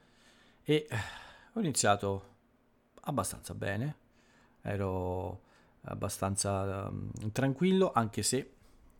e 0.62 0.86
ho 1.52 1.60
iniziato 1.60 2.34
abbastanza 3.02 3.54
bene. 3.54 3.96
Ero 4.62 5.42
abbastanza 5.82 6.88
um, 6.88 7.10
tranquillo, 7.32 7.92
anche 7.92 8.22
se 8.22 8.52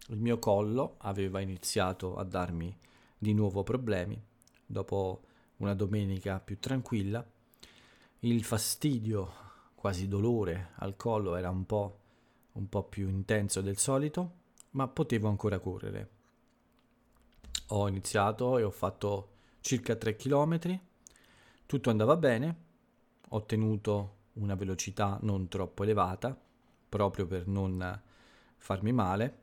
il 0.09 0.19
mio 0.19 0.39
collo 0.39 0.95
aveva 0.99 1.41
iniziato 1.41 2.17
a 2.17 2.25
darmi 2.25 2.77
di 3.19 3.33
nuovo 3.33 3.63
problemi. 3.63 4.21
Dopo 4.65 5.23
una 5.57 5.75
domenica 5.75 6.39
più 6.41 6.59
tranquilla, 6.59 7.25
il 8.21 8.45
fastidio, 8.45 9.33
quasi 9.75 10.09
dolore 10.09 10.71
al 10.77 10.97
collo 10.97 11.37
era 11.37 11.51
un 11.51 11.67
po', 11.67 12.01
un 12.53 12.69
po' 12.69 12.85
più 12.85 13.09
intenso 13.09 13.61
del 13.61 13.77
solito, 13.77 14.33
ma 14.71 14.89
potevo 14.89 15.29
ancora 15.29 15.59
correre. 15.59 16.11
Ho 17.69 17.89
iniziato 17.89 18.59
e 18.59 18.63
ho 18.63 18.71
fatto 18.71 19.31
circa 19.61 19.97
3 19.97 20.17
km, 20.17 20.81
tutto 21.67 21.91
andava 21.91 22.17
bene, 22.17 22.57
ho 23.29 23.45
tenuto 23.45 24.15
una 24.35 24.55
velocità 24.55 25.19
non 25.23 25.49
troppo 25.49 25.83
elevata, 25.83 26.39
proprio 26.89 27.27
per 27.27 27.47
non 27.47 28.01
farmi 28.57 28.93
male, 28.93 29.39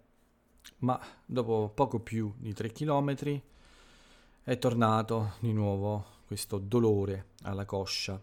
ma 0.79 0.99
dopo 1.25 1.71
poco 1.73 1.99
più 1.99 2.33
di 2.37 2.53
3 2.53 2.71
km 2.71 3.41
è 4.43 4.57
tornato 4.57 5.33
di 5.39 5.51
nuovo 5.51 6.21
questo 6.25 6.57
dolore 6.57 7.31
alla 7.43 7.65
coscia, 7.65 8.19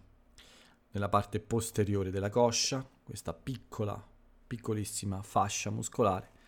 nella 0.92 1.08
parte 1.08 1.40
posteriore 1.40 2.10
della 2.10 2.30
coscia, 2.30 2.84
questa 3.02 3.32
piccola, 3.32 4.02
piccolissima 4.46 5.22
fascia 5.22 5.70
muscolare 5.70 6.38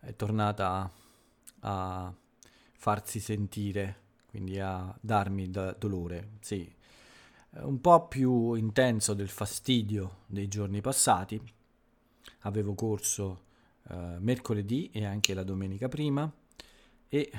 è 0.00 0.16
tornata 0.16 0.90
a 1.60 2.12
farsi 2.80 3.20
sentire, 3.20 3.96
quindi 4.30 4.58
a 4.58 4.96
darmi 5.02 5.50
da 5.50 5.72
dolore, 5.78 6.30
sì, 6.40 6.66
un 7.56 7.78
po' 7.78 8.08
più 8.08 8.54
intenso 8.54 9.12
del 9.12 9.28
fastidio 9.28 10.20
dei 10.24 10.48
giorni 10.48 10.80
passati, 10.80 11.38
avevo 12.40 12.74
corso 12.74 13.42
eh, 13.86 14.16
mercoledì 14.20 14.88
e 14.94 15.04
anche 15.04 15.34
la 15.34 15.42
domenica 15.42 15.88
prima 15.88 16.32
e 17.06 17.30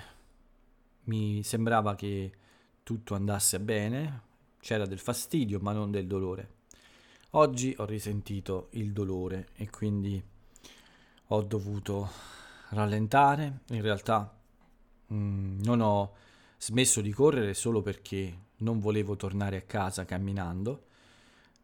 mi 1.06 1.42
sembrava 1.42 1.96
che 1.96 2.32
tutto 2.84 3.16
andasse 3.16 3.60
bene, 3.60 4.22
c'era 4.60 4.86
del 4.86 5.00
fastidio 5.00 5.60
ma 5.60 5.72
non 5.72 5.90
del 5.90 6.06
dolore. 6.06 6.60
Oggi 7.32 7.74
ho 7.80 7.86
risentito 7.86 8.68
il 8.74 8.92
dolore 8.92 9.48
e 9.56 9.72
quindi 9.72 10.24
ho 11.26 11.42
dovuto 11.42 12.12
rallentare, 12.70 13.62
in 13.70 13.82
realtà 13.82 14.36
mm, 15.12 15.62
non 15.62 15.82
ho 15.82 16.14
smesso 16.58 17.02
di 17.02 17.12
correre 17.12 17.54
solo 17.54 17.82
perché 17.82 18.50
non 18.58 18.80
volevo 18.80 19.16
tornare 19.16 19.58
a 19.58 19.62
casa 19.62 20.06
camminando, 20.06 20.86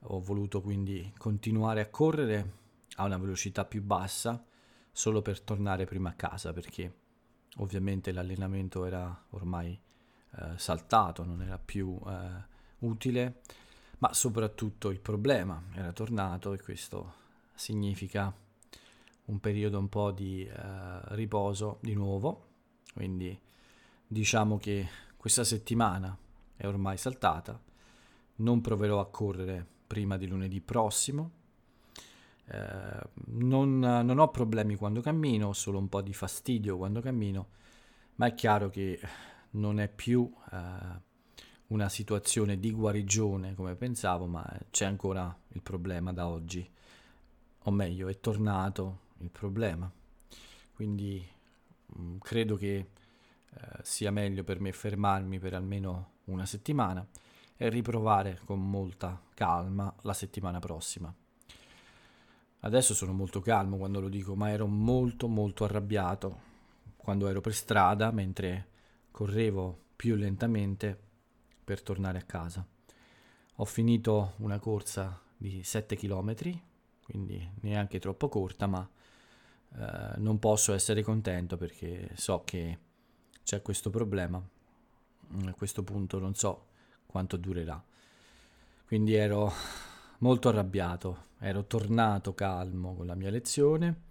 ho 0.01 0.19
voluto 0.19 0.61
quindi 0.61 1.13
continuare 1.17 1.81
a 1.81 1.89
correre 1.89 2.53
a 2.95 3.05
una 3.05 3.17
velocità 3.17 3.65
più 3.65 3.81
bassa 3.83 4.43
solo 4.91 5.21
per 5.21 5.41
tornare 5.41 5.85
prima 5.85 6.09
a 6.09 6.13
casa 6.13 6.53
perché 6.53 6.91
ovviamente 7.57 8.11
l'allenamento 8.11 8.85
era 8.85 9.25
ormai 9.31 9.79
eh, 10.39 10.57
saltato, 10.57 11.23
non 11.23 11.41
era 11.41 11.57
più 11.57 11.99
eh, 12.07 12.55
utile, 12.79 13.41
ma 13.99 14.13
soprattutto 14.13 14.89
il 14.89 14.99
problema 14.99 15.61
era 15.73 15.91
tornato 15.91 16.53
e 16.53 16.61
questo 16.61 17.25
significa 17.53 18.33
un 19.25 19.39
periodo 19.39 19.79
un 19.79 19.89
po' 19.89 20.11
di 20.11 20.45
eh, 20.45 20.99
riposo 21.15 21.77
di 21.81 21.93
nuovo, 21.93 22.46
quindi 22.97 23.39
diciamo 24.07 24.57
che 24.57 24.87
questa 25.17 25.43
settimana 25.43 26.17
è 26.55 26.65
ormai 26.65 26.97
saltata, 26.97 27.61
non 28.37 28.59
proverò 28.59 28.99
a 28.99 29.05
correre 29.05 29.63
prima 29.85 30.17
di 30.17 30.25
lunedì 30.25 30.61
prossimo. 30.61 31.31
Eh, 32.45 32.99
non, 33.25 33.77
non, 33.77 34.17
ho 34.17 34.29
problemi 34.29 34.75
quando 34.75 35.01
cammino, 35.01 35.53
solo 35.53 35.77
un 35.77 35.89
po' 35.89 36.01
di 36.01 36.11
fastidio 36.11 36.75
quando 36.77 36.99
cammino, 36.99 37.49
ma 38.15 38.25
è 38.25 38.33
chiaro 38.33 38.69
che 38.69 38.99
non 39.51 39.79
è 39.79 39.87
più 39.87 40.33
eh, 40.51 40.57
una 41.67 41.89
situazione 41.89 42.59
di 42.59 42.71
guarigione 42.71 43.53
come 43.53 43.75
pensavo, 43.75 44.25
ma 44.25 44.43
c'è 44.71 44.85
ancora 44.85 45.37
il 45.49 45.61
problema 45.61 46.11
da 46.13 46.27
oggi, 46.27 46.67
o 47.59 47.69
meglio, 47.69 48.07
è 48.07 48.19
tornato 48.19 49.01
il 49.19 49.29
problema. 49.29 49.91
Quindi 50.73 51.35
mm, 51.97 52.17
credo 52.19 52.55
che 52.55 52.75
eh, 52.75 52.89
sia 53.81 54.11
meglio 54.11 54.43
per 54.43 54.59
me 54.59 54.71
fermarmi 54.71 55.39
per 55.39 55.53
almeno 55.53 56.11
una 56.25 56.45
settimana 56.45 57.05
e 57.55 57.69
riprovare 57.69 58.39
con 58.45 58.69
molta 58.69 59.21
calma 59.33 59.93
la 60.01 60.13
settimana 60.13 60.59
prossima. 60.59 61.13
Adesso 62.59 62.93
sono 62.93 63.13
molto 63.13 63.39
calmo 63.39 63.77
quando 63.77 63.99
lo 63.99 64.09
dico, 64.09 64.35
ma 64.35 64.49
ero 64.49 64.67
molto 64.67 65.27
molto 65.27 65.63
arrabbiato 65.63 66.45
quando 66.95 67.27
ero 67.27 67.39
per 67.39 67.53
strada 67.53 68.11
mentre 68.11 68.67
correvo 69.11 69.85
più 69.95 70.15
lentamente 70.15 70.99
per 71.63 71.81
tornare 71.81 72.17
a 72.17 72.23
casa. 72.23 72.65
Ho 73.55 73.65
finito 73.65 74.33
una 74.37 74.59
corsa 74.59 75.19
di 75.35 75.63
7 75.63 75.95
km, 75.95 76.35
quindi 77.03 77.49
neanche 77.61 77.99
troppo 77.99 78.27
corta, 78.27 78.67
ma 78.67 78.87
eh, 79.75 80.17
non 80.17 80.39
posso 80.39 80.73
essere 80.73 81.01
contento 81.01 81.57
perché 81.57 82.09
so 82.15 82.43
che 82.43 82.79
c'è 83.43 83.61
questo 83.61 83.89
problema. 83.89 84.41
A 85.45 85.53
questo 85.53 85.83
punto 85.83 86.19
non 86.19 86.35
so 86.35 86.65
quanto 87.05 87.37
durerà. 87.37 87.81
Quindi 88.85 89.15
ero 89.15 89.51
molto 90.19 90.49
arrabbiato, 90.49 91.25
ero 91.39 91.65
tornato 91.65 92.33
calmo 92.33 92.95
con 92.95 93.05
la 93.05 93.15
mia 93.15 93.29
lezione 93.29 94.05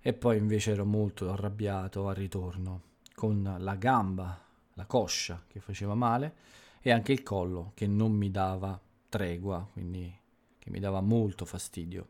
e 0.00 0.12
poi 0.12 0.38
invece 0.38 0.72
ero 0.72 0.84
molto 0.84 1.30
arrabbiato 1.30 2.08
al 2.08 2.14
ritorno 2.14 2.82
con 3.14 3.56
la 3.58 3.74
gamba, 3.74 4.38
la 4.74 4.84
coscia 4.86 5.42
che 5.46 5.60
faceva 5.60 5.94
male 5.94 6.34
e 6.80 6.92
anche 6.92 7.12
il 7.12 7.22
collo 7.22 7.72
che 7.74 7.86
non 7.86 8.12
mi 8.12 8.30
dava 8.30 8.80
tregua, 9.08 9.66
quindi 9.72 10.14
che 10.58 10.70
mi 10.70 10.78
dava 10.78 11.00
molto 11.00 11.44
fastidio. 11.44 12.08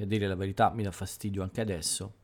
E 0.00 0.04
a 0.04 0.06
dire 0.06 0.28
la 0.28 0.36
verità 0.36 0.70
mi 0.70 0.84
dà 0.84 0.92
fastidio 0.92 1.42
anche 1.42 1.60
adesso, 1.60 2.14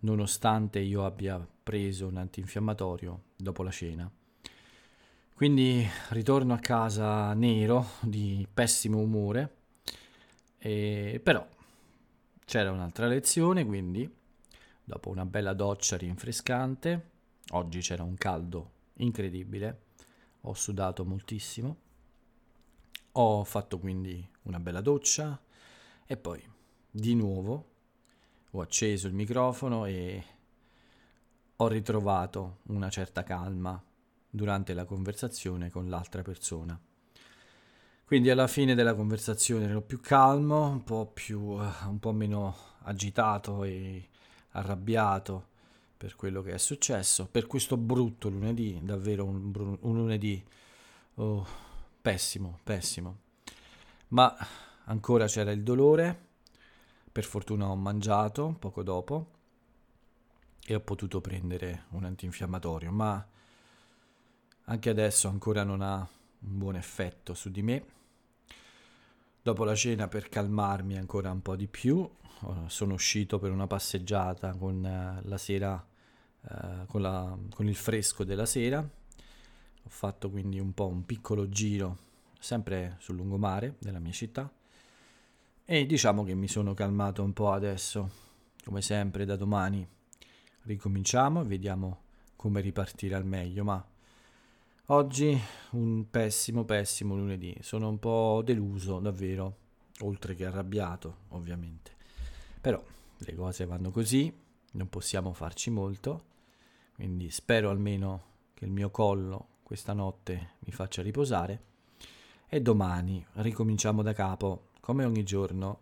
nonostante 0.00 0.80
io 0.80 1.04
abbia 1.06 1.38
preso 1.62 2.08
un 2.08 2.16
antinfiammatorio 2.16 3.26
dopo 3.36 3.62
la 3.62 3.70
cena. 3.70 4.10
Quindi 5.32 5.86
ritorno 6.08 6.52
a 6.52 6.58
casa 6.58 7.32
nero, 7.32 7.90
di 8.00 8.44
pessimo 8.52 8.98
umore, 8.98 9.54
e 10.58 11.20
però 11.22 11.46
c'era 12.44 12.72
un'altra 12.72 13.06
lezione, 13.06 13.64
quindi 13.64 14.12
dopo 14.82 15.10
una 15.10 15.26
bella 15.26 15.52
doccia 15.52 15.96
rinfrescante, 15.96 17.10
oggi 17.50 17.78
c'era 17.82 18.02
un 18.02 18.16
caldo 18.16 18.70
incredibile, 18.94 19.82
ho 20.40 20.54
sudato 20.54 21.04
moltissimo, 21.04 21.76
ho 23.12 23.44
fatto 23.44 23.78
quindi 23.78 24.28
una 24.42 24.58
bella 24.58 24.80
doccia 24.80 25.40
e 26.04 26.16
poi 26.16 26.50
di 26.96 27.16
nuovo 27.16 27.72
ho 28.52 28.60
acceso 28.60 29.08
il 29.08 29.14
microfono 29.14 29.84
e 29.84 30.24
ho 31.56 31.66
ritrovato 31.66 32.58
una 32.66 32.88
certa 32.88 33.24
calma 33.24 33.82
durante 34.30 34.74
la 34.74 34.84
conversazione 34.84 35.70
con 35.70 35.88
l'altra 35.88 36.22
persona. 36.22 36.80
Quindi 38.04 38.30
alla 38.30 38.46
fine 38.46 38.76
della 38.76 38.94
conversazione 38.94 39.64
ero 39.64 39.80
più 39.80 39.98
calmo, 40.00 40.68
un 40.68 40.84
po' 40.84 41.06
più 41.12 41.40
un 41.40 41.98
po' 41.98 42.12
meno 42.12 42.56
agitato 42.82 43.64
e 43.64 44.08
arrabbiato 44.50 45.48
per 45.96 46.14
quello 46.14 46.42
che 46.42 46.52
è 46.52 46.58
successo, 46.58 47.26
per 47.28 47.48
questo 47.48 47.76
brutto 47.76 48.28
lunedì, 48.28 48.78
davvero 48.84 49.24
un, 49.24 49.78
un 49.80 49.96
lunedì 49.96 50.44
oh, 51.14 51.44
pessimo, 52.00 52.60
pessimo. 52.62 53.18
Ma 54.08 54.36
ancora 54.84 55.26
c'era 55.26 55.50
il 55.50 55.64
dolore, 55.64 56.32
per 57.14 57.22
fortuna 57.22 57.68
ho 57.68 57.76
mangiato 57.76 58.56
poco 58.58 58.82
dopo 58.82 59.28
e 60.66 60.74
ho 60.74 60.80
potuto 60.80 61.20
prendere 61.20 61.84
un 61.90 62.02
antinfiammatorio, 62.02 62.90
ma 62.90 63.24
anche 64.64 64.90
adesso 64.90 65.28
ancora 65.28 65.62
non 65.62 65.80
ha 65.80 65.98
un 65.98 66.58
buon 66.58 66.74
effetto 66.74 67.32
su 67.34 67.52
di 67.52 67.62
me. 67.62 67.84
Dopo 69.40 69.62
la 69.62 69.76
cena, 69.76 70.08
per 70.08 70.28
calmarmi 70.28 70.98
ancora 70.98 71.30
un 71.30 71.40
po' 71.40 71.54
di 71.54 71.68
più, 71.68 72.10
sono 72.66 72.94
uscito 72.94 73.38
per 73.38 73.52
una 73.52 73.68
passeggiata 73.68 74.52
con 74.56 74.84
eh, 74.84 75.20
la 75.22 75.38
sera, 75.38 75.86
eh, 76.50 76.84
con, 76.88 77.00
la, 77.00 77.38
con 77.54 77.68
il 77.68 77.76
fresco 77.76 78.24
della 78.24 78.46
sera. 78.46 78.80
Ho 78.80 79.88
fatto 79.88 80.30
quindi 80.30 80.58
un 80.58 80.74
po' 80.74 80.88
un 80.88 81.06
piccolo 81.06 81.48
giro, 81.48 81.96
sempre 82.40 82.96
sul 82.98 83.14
lungomare 83.14 83.76
della 83.78 84.00
mia 84.00 84.10
città. 84.10 84.50
E 85.66 85.86
diciamo 85.86 86.24
che 86.24 86.34
mi 86.34 86.48
sono 86.48 86.74
calmato 86.74 87.22
un 87.22 87.32
po' 87.32 87.52
adesso, 87.52 88.10
come 88.64 88.82
sempre 88.82 89.24
da 89.24 89.36
domani 89.36 89.86
ricominciamo 90.62 91.40
e 91.40 91.44
vediamo 91.44 92.02
come 92.36 92.60
ripartire 92.60 93.14
al 93.14 93.24
meglio, 93.24 93.64
ma 93.64 93.84
Oggi 94.88 95.40
un 95.70 96.10
pessimo, 96.10 96.66
pessimo 96.66 97.16
lunedì. 97.16 97.56
Sono 97.62 97.88
un 97.88 97.98
po' 97.98 98.42
deluso, 98.44 98.98
davvero, 98.98 99.56
oltre 100.00 100.34
che 100.34 100.44
arrabbiato, 100.44 101.20
ovviamente. 101.28 101.92
Però 102.60 102.84
le 103.16 103.34
cose 103.34 103.64
vanno 103.64 103.90
così, 103.90 104.30
non 104.72 104.90
possiamo 104.90 105.32
farci 105.32 105.70
molto, 105.70 106.24
quindi 106.96 107.30
spero 107.30 107.70
almeno 107.70 108.24
che 108.52 108.66
il 108.66 108.70
mio 108.70 108.90
collo 108.90 109.46
questa 109.62 109.94
notte 109.94 110.56
mi 110.58 110.72
faccia 110.72 111.00
riposare 111.00 111.62
e 112.46 112.60
domani 112.60 113.24
ricominciamo 113.36 114.02
da 114.02 114.12
capo, 114.12 114.72
come 114.84 115.06
ogni 115.06 115.22
giorno. 115.22 115.80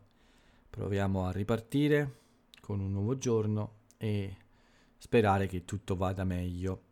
Proviamo 0.71 1.27
a 1.27 1.33
ripartire 1.33 2.19
con 2.61 2.79
un 2.79 2.93
nuovo 2.93 3.19
giorno 3.19 3.79
e 3.99 4.37
sperare 4.97 5.49
che 5.49 5.65
tutto 5.65 5.97
vada 5.97 6.23
meglio. 6.23 6.83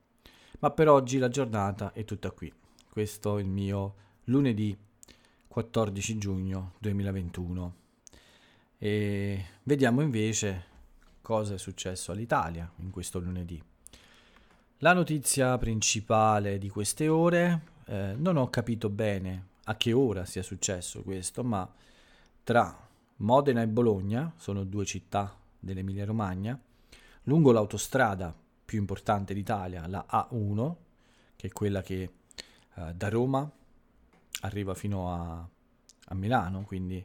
Ma 0.59 0.73
per 0.73 0.89
oggi 0.89 1.19
la 1.19 1.29
giornata 1.29 1.93
è 1.93 2.05
tutta 2.05 2.33
qui. 2.33 2.53
Questo 2.91 3.39
è 3.39 3.41
il 3.41 3.47
mio 3.47 3.95
lunedì 4.25 4.77
14 5.47 6.19
giugno 6.19 6.73
2021. 6.81 7.75
E 8.79 9.45
vediamo 9.63 10.01
invece 10.01 10.65
cosa 11.23 11.55
è 11.55 11.59
successo 11.59 12.11
all'Italia 12.11 12.69
in 12.79 12.91
questo 12.91 13.21
lunedì. 13.21 13.63
La 14.79 14.95
notizia 14.95 15.57
principale 15.59 16.59
di 16.59 16.71
queste 16.71 17.07
ore, 17.07 17.61
eh, 17.87 18.15
non 18.17 18.37
ho 18.37 18.51
capito 18.51 18.89
bene 18.89 19.51
a 19.67 19.77
che 19.77 19.93
ora 19.93 20.25
sia 20.25 20.43
successo 20.43 21.05
questo, 21.05 21.45
ma 21.45 21.73
tra 22.51 22.77
Modena 23.19 23.63
e 23.63 23.69
Bologna, 23.69 24.33
sono 24.37 24.65
due 24.65 24.85
città 24.85 25.33
dell'Emilia 25.57 26.05
Romagna, 26.05 26.61
lungo 27.23 27.53
l'autostrada 27.53 28.35
più 28.65 28.81
importante 28.81 29.35
d'Italia, 29.35 29.87
la 29.87 30.05
A1, 30.11 30.75
che 31.37 31.47
è 31.47 31.53
quella 31.53 31.81
che 31.81 32.11
eh, 32.75 32.93
da 32.93 33.09
Roma 33.09 33.49
arriva 34.41 34.75
fino 34.75 35.13
a, 35.13 35.49
a 36.07 36.15
Milano, 36.17 36.65
quindi 36.65 36.97
eh, 36.97 37.05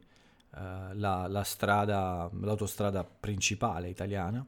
la, 0.93 1.27
la 1.27 1.43
strada, 1.43 2.27
l'autostrada 2.41 3.03
principale 3.03 3.87
italiana, 3.87 4.43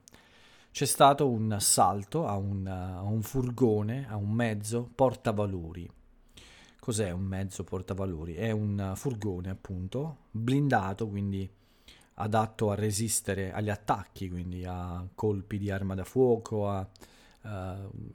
c'è 0.71 0.85
stato 0.85 1.29
un 1.29 1.51
assalto 1.51 2.25
a 2.25 2.35
un, 2.37 2.65
a 2.65 3.03
un 3.03 3.21
furgone, 3.21 4.07
a 4.09 4.15
un 4.15 4.31
mezzo 4.31 4.89
portavalori. 4.95 5.87
Cos'è 6.87 7.11
un 7.11 7.25
mezzo 7.25 7.65
portavalori? 7.65 8.35
È 8.35 8.49
un 8.49 8.93
furgone 8.95 9.49
appunto 9.49 10.19
blindato, 10.31 11.09
quindi 11.09 11.45
adatto 12.13 12.71
a 12.71 12.75
resistere 12.75 13.51
agli 13.51 13.69
attacchi, 13.69 14.29
quindi 14.29 14.63
a 14.63 15.05
colpi 15.13 15.57
di 15.57 15.69
arma 15.69 15.95
da 15.95 16.05
fuoco, 16.05 16.69
a 16.69 16.87
uh, 17.41 17.49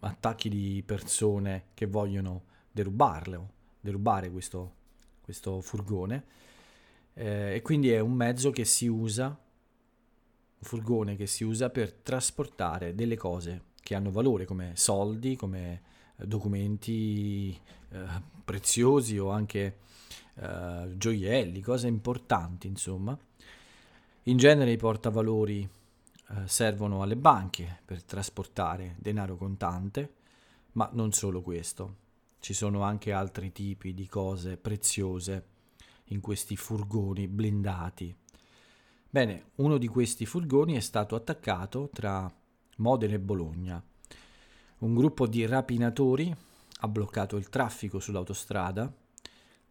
attacchi 0.00 0.48
di 0.48 0.82
persone 0.86 1.64
che 1.74 1.84
vogliono 1.84 2.44
derubarlo, 2.72 3.50
derubare 3.78 4.30
questo, 4.30 4.72
questo 5.20 5.60
furgone. 5.60 6.24
Eh, 7.12 7.56
e 7.56 7.60
quindi 7.60 7.90
è 7.90 8.00
un 8.00 8.14
mezzo 8.14 8.52
che 8.52 8.64
si 8.64 8.86
usa, 8.86 9.26
un 9.26 9.36
furgone 10.60 11.14
che 11.16 11.26
si 11.26 11.44
usa 11.44 11.68
per 11.68 11.92
trasportare 11.92 12.94
delle 12.94 13.18
cose 13.18 13.64
che 13.82 13.94
hanno 13.94 14.10
valore 14.10 14.46
come 14.46 14.72
soldi, 14.76 15.36
come 15.36 15.82
documenti 16.16 17.50
eh, 17.50 17.81
preziosi 18.44 19.18
o 19.18 19.30
anche 19.30 19.78
eh, 20.34 20.94
gioielli, 20.96 21.60
cose 21.60 21.88
importanti, 21.88 22.66
insomma. 22.66 23.16
In 24.24 24.36
genere 24.36 24.72
i 24.72 24.76
portavalori 24.76 25.60
eh, 25.62 26.48
servono 26.48 27.02
alle 27.02 27.16
banche 27.16 27.80
per 27.84 28.02
trasportare 28.02 28.96
denaro 28.98 29.36
contante, 29.36 30.14
ma 30.72 30.88
non 30.92 31.12
solo 31.12 31.42
questo. 31.42 31.96
Ci 32.38 32.54
sono 32.54 32.82
anche 32.82 33.12
altri 33.12 33.52
tipi 33.52 33.94
di 33.94 34.06
cose 34.06 34.56
preziose 34.56 35.46
in 36.06 36.20
questi 36.20 36.56
furgoni 36.56 37.28
blindati. 37.28 38.14
Bene, 39.08 39.50
uno 39.56 39.76
di 39.76 39.88
questi 39.88 40.24
furgoni 40.24 40.74
è 40.74 40.80
stato 40.80 41.14
attaccato 41.14 41.90
tra 41.92 42.32
Modena 42.76 43.14
e 43.14 43.18
Bologna. 43.18 43.82
Un 44.78 44.94
gruppo 44.94 45.26
di 45.26 45.44
rapinatori 45.46 46.34
ha 46.84 46.88
bloccato 46.88 47.36
il 47.36 47.48
traffico 47.48 48.00
sull'autostrada 48.00 48.92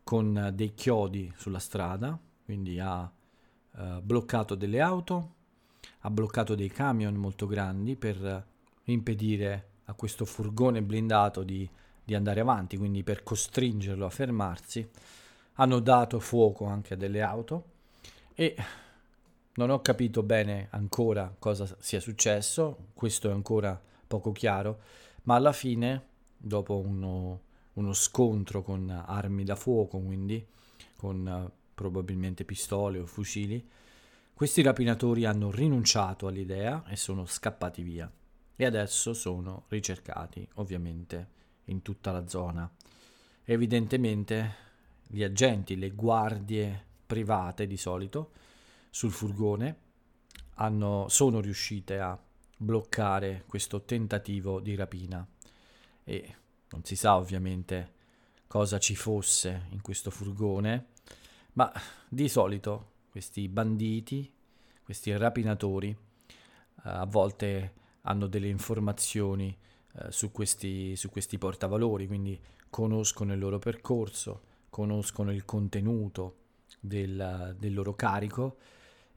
con 0.04 0.52
dei 0.54 0.74
chiodi 0.74 1.32
sulla 1.38 1.60
strada, 1.60 2.18
quindi 2.44 2.80
ha 2.80 3.12
eh, 3.78 4.00
bloccato 4.02 4.56
delle 4.56 4.80
auto, 4.80 5.36
ha 6.00 6.10
bloccato 6.10 6.56
dei 6.56 6.70
camion 6.70 7.14
molto 7.16 7.48
grandi 7.48 7.96
per 7.96 8.46
impedire 8.86 9.70
a 9.86 9.94
questo 9.94 10.26
furgone 10.26 10.82
blindato 10.82 11.44
di, 11.44 11.70
di 12.04 12.16
andare 12.16 12.40
avanti, 12.40 12.78
quindi 12.78 13.04
per 13.04 13.24
costringerlo 13.24 14.06
a 14.06 14.10
fermarsi. 14.10 14.90
Hanno 15.56 15.80
dato 15.80 16.20
fuoco 16.20 16.66
anche 16.66 16.94
a 16.94 16.98
delle 16.98 17.22
auto 17.22 17.66
e 18.34 18.56
non 19.56 19.70
ho 19.70 19.82
capito 19.82 20.24
bene 20.24 20.68
ancora 20.72 21.36
cosa 21.38 21.68
sia 21.80 22.00
successo, 22.00 22.88
questo 22.94 23.30
è 23.30 23.34
ancora 23.34 23.80
poco 24.08 24.32
chiaro, 24.32 24.80
ma 25.24 25.36
alla 25.36 25.52
fine, 25.52 26.08
dopo 26.42 26.80
uno, 26.80 27.42
uno 27.74 27.94
scontro 27.94 28.64
con 28.64 28.90
armi 28.90 29.44
da 29.44 29.56
fuoco, 29.56 30.00
quindi 30.00 30.46
con 30.96 31.26
uh, 31.26 31.52
probabilmente 31.74 32.44
pistole 32.44 33.00
o 33.00 33.06
fucili, 33.06 33.66
questi 34.34 34.62
rapinatori 34.62 35.26
hanno 35.26 35.52
rinunciato 35.52 36.28
all'idea 36.28 36.84
e 36.88 36.96
sono 36.96 37.26
scappati 37.26 37.84
via 37.84 38.12
e 38.56 38.66
adesso 38.66 39.14
sono 39.14 39.66
ricercati 39.68 40.48
ovviamente 40.56 41.40
in 41.66 41.82
tutta 41.82 42.12
la 42.12 42.28
zona. 42.28 42.70
Evidentemente 43.44 44.56
gli 45.08 45.24
agenti, 45.24 45.78
le 45.78 45.92
guardie 45.92 46.86
private 47.06 47.68
di 47.68 47.78
solito 47.78 48.32
sul 48.90 49.12
furgone 49.12 49.78
hanno, 50.56 51.08
sono 51.08 51.40
riuscite 51.40 52.00
a 52.00 52.20
bloccare 52.58 53.44
questo 53.48 53.84
tentativo 53.84 54.60
di 54.60 54.76
rapina 54.76 55.28
e 56.04 56.36
non 56.70 56.84
si 56.84 56.96
sa 56.96 57.18
ovviamente 57.18 58.00
cosa 58.48 58.80
ci 58.80 58.96
fosse 58.96 59.68
in 59.70 59.82
questo 59.82 60.10
furgone, 60.10 60.88
ma 61.54 61.72
di 62.08 62.28
solito 62.28 62.92
questi 63.10 63.48
banditi, 63.48 64.32
questi 64.84 65.16
rapinatori, 65.16 65.90
eh, 65.90 65.96
a 66.84 67.06
volte 67.06 67.74
hanno 68.02 68.28
delle 68.28 68.48
informazioni 68.48 69.56
eh, 69.94 70.12
su, 70.12 70.32
questi, 70.32 70.96
su 70.96 71.10
questi 71.10 71.38
portavalori, 71.38 72.08
quindi 72.08 72.40
conoscono 72.70 73.34
il 73.34 73.40
loro 73.40 73.60
percorso, 73.60 74.42
conoscono 74.70 75.32
il 75.32 75.46
contenuto 75.46 76.38
del, 76.80 77.56
del 77.60 77.74
loro 77.74 77.94
carico 77.94 78.58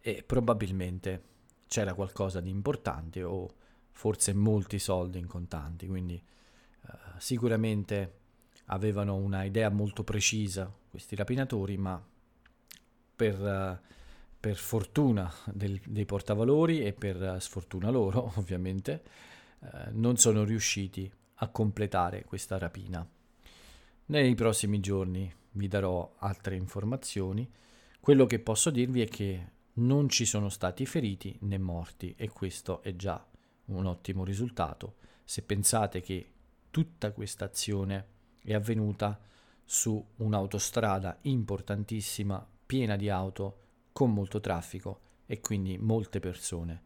e 0.00 0.22
probabilmente 0.26 1.22
c'era 1.66 1.94
qualcosa 1.94 2.40
di 2.40 2.50
importante 2.50 3.22
o 3.22 3.48
forse 3.92 4.34
molti 4.34 4.78
soldi 4.78 5.18
in 5.18 5.26
contanti, 5.26 5.86
quindi 5.86 6.20
sicuramente 7.18 8.20
avevano 8.66 9.14
una 9.16 9.44
idea 9.44 9.68
molto 9.68 10.04
precisa 10.04 10.72
questi 10.88 11.14
rapinatori, 11.14 11.76
ma 11.76 12.02
per, 13.16 13.80
per 14.38 14.56
fortuna 14.56 15.32
del, 15.52 15.80
dei 15.84 16.04
portavalori 16.04 16.84
e 16.84 16.92
per 16.92 17.36
sfortuna 17.40 17.90
loro, 17.90 18.32
ovviamente, 18.38 19.02
uh, 19.58 19.68
non 19.92 20.16
sono 20.16 20.44
riusciti 20.44 21.10
a 21.36 21.48
completare 21.48 22.24
questa 22.24 22.58
rapina. 22.58 23.06
Nei 24.06 24.34
prossimi 24.34 24.80
giorni 24.80 25.32
vi 25.52 25.68
darò 25.68 26.14
altre 26.18 26.56
informazioni. 26.56 27.50
Quello 28.00 28.26
che 28.26 28.38
posso 28.38 28.70
dirvi 28.70 29.00
è 29.00 29.08
che 29.08 29.52
non 29.74 30.08
ci 30.08 30.24
sono 30.24 30.48
stati 30.48 30.86
feriti 30.86 31.36
né 31.42 31.58
morti 31.58 32.14
e 32.16 32.28
questo 32.28 32.82
è 32.82 32.94
già 32.94 33.24
un 33.66 33.86
ottimo 33.86 34.24
risultato 34.24 34.96
se 35.24 35.42
pensate 35.42 36.00
che 36.00 36.33
tutta 36.74 37.12
questa 37.12 37.44
azione 37.44 38.06
è 38.42 38.52
avvenuta 38.52 39.16
su 39.64 40.04
un'autostrada 40.16 41.18
importantissima 41.22 42.44
piena 42.66 42.96
di 42.96 43.08
auto 43.08 43.58
con 43.92 44.12
molto 44.12 44.40
traffico 44.40 45.00
e 45.24 45.38
quindi 45.38 45.78
molte 45.78 46.18
persone 46.18 46.82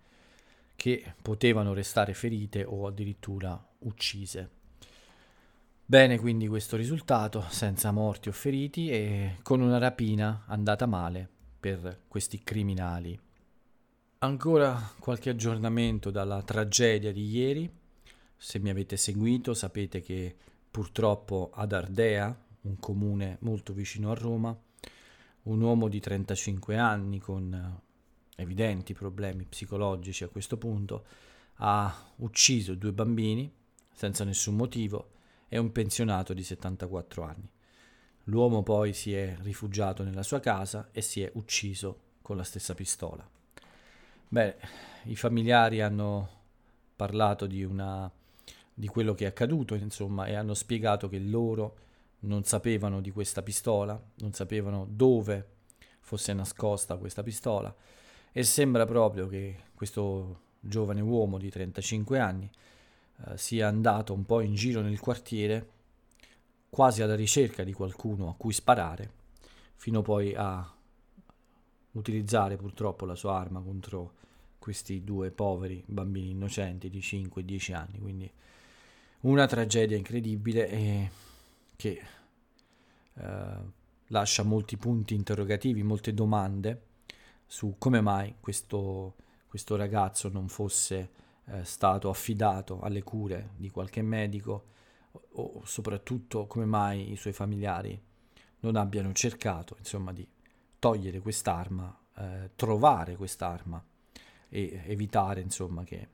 che 0.77 1.14
potevano 1.22 1.72
restare 1.72 2.12
ferite 2.12 2.64
o 2.64 2.87
addirittura 2.87 3.59
uccise. 3.79 4.51
Bene 5.87 6.18
quindi 6.18 6.48
questo 6.48 6.77
risultato, 6.77 7.46
senza 7.48 7.90
morti 7.90 8.29
o 8.29 8.33
feriti 8.33 8.90
e 8.90 9.38
con 9.42 9.62
una 9.62 9.79
rapina 9.79 10.44
andata 10.48 10.85
male 10.85 11.27
per 11.59 12.03
questi 12.09 12.42
criminali. 12.44 13.18
Ancora 14.18 14.92
qualche 14.98 15.31
aggiornamento 15.31 16.11
dalla 16.11 16.42
tragedia 16.42 17.11
di 17.11 17.27
ieri. 17.31 17.78
Se 18.40 18.61
mi 18.61 18.70
avete 18.70 18.96
seguito 18.96 19.53
sapete 19.53 20.01
che 20.01 20.35
purtroppo 20.70 21.51
ad 21.53 21.72
Ardea, 21.72 22.46
un 22.62 22.79
comune 22.79 23.37
molto 23.40 23.72
vicino 23.72 24.12
a 24.12 24.14
Roma, 24.14 24.57
un 25.42 25.61
uomo 25.61 25.88
di 25.88 25.98
35 25.98 26.77
anni 26.77 27.18
con 27.18 27.53
eh, 27.53 28.42
evidenti 28.42 28.94
problemi 28.94 29.44
psicologici 29.44 30.22
a 30.22 30.29
questo 30.29 30.57
punto 30.57 31.05
ha 31.61 32.12
ucciso 32.16 32.74
due 32.74 32.92
bambini 32.92 33.53
senza 33.92 34.22
nessun 34.22 34.55
motivo 34.55 35.11
e 35.48 35.59
un 35.59 35.72
pensionato 35.72 36.33
di 36.33 36.44
74 36.44 37.22
anni. 37.24 37.51
L'uomo 38.24 38.62
poi 38.62 38.92
si 38.92 39.14
è 39.14 39.37
rifugiato 39.40 40.05
nella 40.05 40.22
sua 40.22 40.38
casa 40.38 40.90
e 40.92 41.01
si 41.01 41.22
è 41.22 41.31
ucciso 41.35 42.01
con 42.22 42.37
la 42.37 42.44
stessa 42.44 42.74
pistola. 42.74 43.29
Beh, 44.29 44.57
i 45.05 45.16
familiari 45.16 45.81
hanno 45.81 46.37
parlato 46.94 47.46
di, 47.46 47.64
una, 47.64 48.11
di 48.79 48.87
quello 48.87 49.12
che 49.12 49.25
è 49.25 49.27
accaduto, 49.27 49.75
insomma, 49.75 50.27
e 50.27 50.37
hanno 50.37 50.55
spiegato 50.55 51.09
che 51.09 51.19
loro 51.19 51.77
non 52.21 52.45
sapevano 52.45 53.01
di 53.01 53.11
questa 53.11 53.43
pistola, 53.43 54.01
non 54.19 54.33
sapevano 54.33 54.87
dove 54.88 55.49
fosse 55.99 56.33
nascosta 56.33 56.97
questa 56.97 57.25
pistola. 57.25 57.75
E 58.31 58.43
sembra 58.45 58.85
proprio 58.87 59.27
che 59.27 59.62
questo 59.75 60.43
giovane 60.61 61.01
uomo 61.01 61.38
di 61.38 61.51
35 61.51 62.21
anni 62.21 62.49
eh, 63.27 63.37
sia 63.37 63.67
andato 63.67 64.12
un 64.12 64.25
po' 64.25 64.43
in 64.43 64.55
giro 64.55 64.81
nel 64.81 65.01
quartiere 65.01 65.71
quasi 66.71 67.03
alla 67.03 67.17
ricerca 67.17 67.64
di 67.64 67.73
qualcuno 67.73 68.29
a 68.29 68.35
cui 68.37 68.53
sparare 68.53 69.11
fino 69.75 70.03
poi 70.03 70.35
a 70.37 70.73
utilizzare 71.93 72.57
purtroppo 72.57 73.07
la 73.07 73.17
sua 73.17 73.37
arma 73.37 73.61
contro 73.61 74.14
questi 74.61 75.03
due 75.03 75.33
poveri 75.33 75.83
bambini 75.85 76.31
innocenti 76.31 76.88
di 76.88 77.01
5-10 77.01 77.75
anni. 77.75 77.99
Quindi 77.99 78.33
una 79.20 79.46
tragedia 79.46 79.96
incredibile 79.96 80.68
e 80.68 81.11
che 81.76 82.02
eh, 83.14 83.76
lascia 84.09 84.42
molti 84.42 84.76
punti 84.76 85.14
interrogativi, 85.14 85.83
molte 85.83 86.14
domande 86.14 86.83
su 87.46 87.76
come 87.78 88.00
mai 88.00 88.37
questo, 88.40 89.16
questo 89.46 89.76
ragazzo 89.76 90.28
non 90.28 90.48
fosse 90.48 91.11
eh, 91.46 91.64
stato 91.64 92.11
affidato 92.11 92.81
alle 92.81 93.02
cure 93.02 93.50
di 93.57 93.70
qualche 93.70 94.02
medico 94.02 94.66
o, 95.12 95.22
o 95.33 95.62
soprattutto 95.64 96.46
come 96.46 96.66
mai 96.66 97.11
i 97.11 97.16
suoi 97.16 97.33
familiari 97.33 98.00
non 98.61 98.76
abbiano 98.76 99.12
cercato 99.12 99.76
insomma 99.78 100.12
di 100.12 100.26
togliere 100.78 101.20
quest'arma, 101.20 101.98
eh, 102.16 102.50
trovare 102.54 103.16
quest'arma 103.16 103.83
e 104.48 104.83
evitare 104.87 105.40
insomma 105.40 105.85
che 105.85 106.09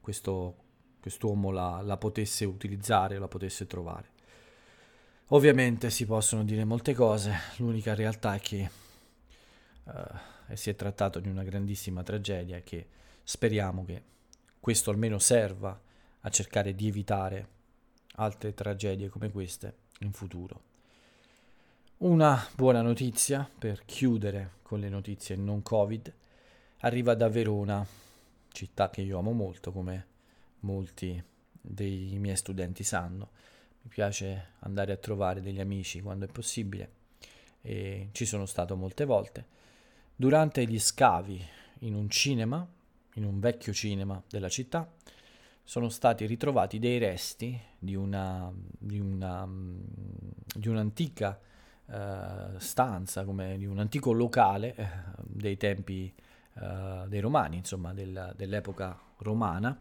questo, 0.00 0.56
quest'uomo 1.02 1.50
la, 1.50 1.80
la 1.82 1.96
potesse 1.96 2.44
utilizzare, 2.44 3.18
la 3.18 3.26
potesse 3.26 3.66
trovare. 3.66 4.10
Ovviamente 5.28 5.90
si 5.90 6.06
possono 6.06 6.44
dire 6.44 6.64
molte 6.64 6.94
cose, 6.94 7.34
l'unica 7.56 7.94
realtà 7.94 8.34
è 8.34 8.38
che 8.40 8.70
uh, 9.84 9.92
si 10.54 10.70
è 10.70 10.76
trattato 10.76 11.18
di 11.18 11.28
una 11.28 11.42
grandissima 11.42 12.04
tragedia 12.04 12.56
e 12.56 12.62
che 12.62 12.86
speriamo 13.24 13.84
che 13.84 14.02
questo 14.60 14.90
almeno 14.90 15.18
serva 15.18 15.78
a 16.20 16.28
cercare 16.28 16.74
di 16.76 16.86
evitare 16.86 17.48
altre 18.16 18.54
tragedie 18.54 19.08
come 19.08 19.32
queste 19.32 19.74
in 20.00 20.12
futuro. 20.12 20.70
Una 21.98 22.46
buona 22.54 22.80
notizia 22.80 23.48
per 23.58 23.84
chiudere 23.84 24.52
con 24.62 24.78
le 24.78 24.88
notizie 24.88 25.34
non 25.34 25.62
Covid 25.62 26.14
arriva 26.80 27.14
da 27.14 27.28
Verona, 27.28 27.84
città 28.52 28.90
che 28.90 29.00
io 29.00 29.18
amo 29.18 29.32
molto 29.32 29.72
come 29.72 30.10
molti 30.62 31.22
dei 31.60 32.18
miei 32.18 32.36
studenti 32.36 32.82
sanno 32.82 33.30
mi 33.82 33.88
piace 33.88 34.50
andare 34.60 34.92
a 34.92 34.96
trovare 34.96 35.40
degli 35.40 35.60
amici 35.60 36.00
quando 36.00 36.24
è 36.24 36.28
possibile 36.28 37.00
e 37.60 38.08
ci 38.12 38.24
sono 38.24 38.46
stato 38.46 38.76
molte 38.76 39.04
volte. 39.04 39.46
Durante 40.14 40.64
gli 40.66 40.78
scavi 40.78 41.44
in 41.80 41.94
un 41.94 42.08
cinema, 42.08 42.66
in 43.14 43.24
un 43.24 43.40
vecchio 43.40 43.72
cinema 43.72 44.22
della 44.28 44.48
città, 44.48 44.90
sono 45.64 45.88
stati 45.88 46.26
ritrovati 46.26 46.78
dei 46.78 46.98
resti 46.98 47.58
di, 47.78 47.94
una, 47.94 48.52
di, 48.52 48.98
una, 48.98 49.48
di 49.48 50.68
un'antica 50.68 51.40
uh, 51.86 52.58
stanza, 52.58 53.24
come 53.24 53.56
di 53.58 53.64
un 53.64 53.78
antico 53.78 54.12
locale 54.12 54.74
uh, 54.76 55.22
dei 55.24 55.56
tempi 55.56 56.12
uh, 56.54 57.06
dei 57.08 57.20
romani, 57.20 57.56
insomma 57.56 57.92
del, 57.92 58.32
dell'epoca 58.36 59.00
romana. 59.18 59.78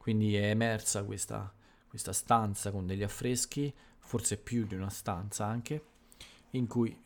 Quindi 0.00 0.34
è 0.36 0.48
emersa 0.50 1.04
questa 1.04 1.52
questa 1.90 2.12
stanza 2.12 2.70
con 2.70 2.86
degli 2.86 3.02
affreschi, 3.02 3.74
forse 3.98 4.36
più 4.36 4.64
di 4.64 4.76
una 4.76 4.90
stanza 4.90 5.44
anche, 5.44 5.84
in 6.50 6.68
cui 6.68 6.96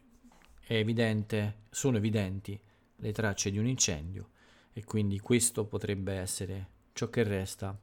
evidente, 0.66 1.60
sono 1.70 1.96
evidenti 1.96 2.60
le 2.96 3.12
tracce 3.12 3.50
di 3.50 3.56
un 3.56 3.66
incendio 3.66 4.28
e 4.74 4.84
quindi 4.84 5.18
questo 5.20 5.64
potrebbe 5.64 6.12
essere 6.12 6.68
ciò 6.92 7.08
che 7.08 7.22
resta 7.22 7.74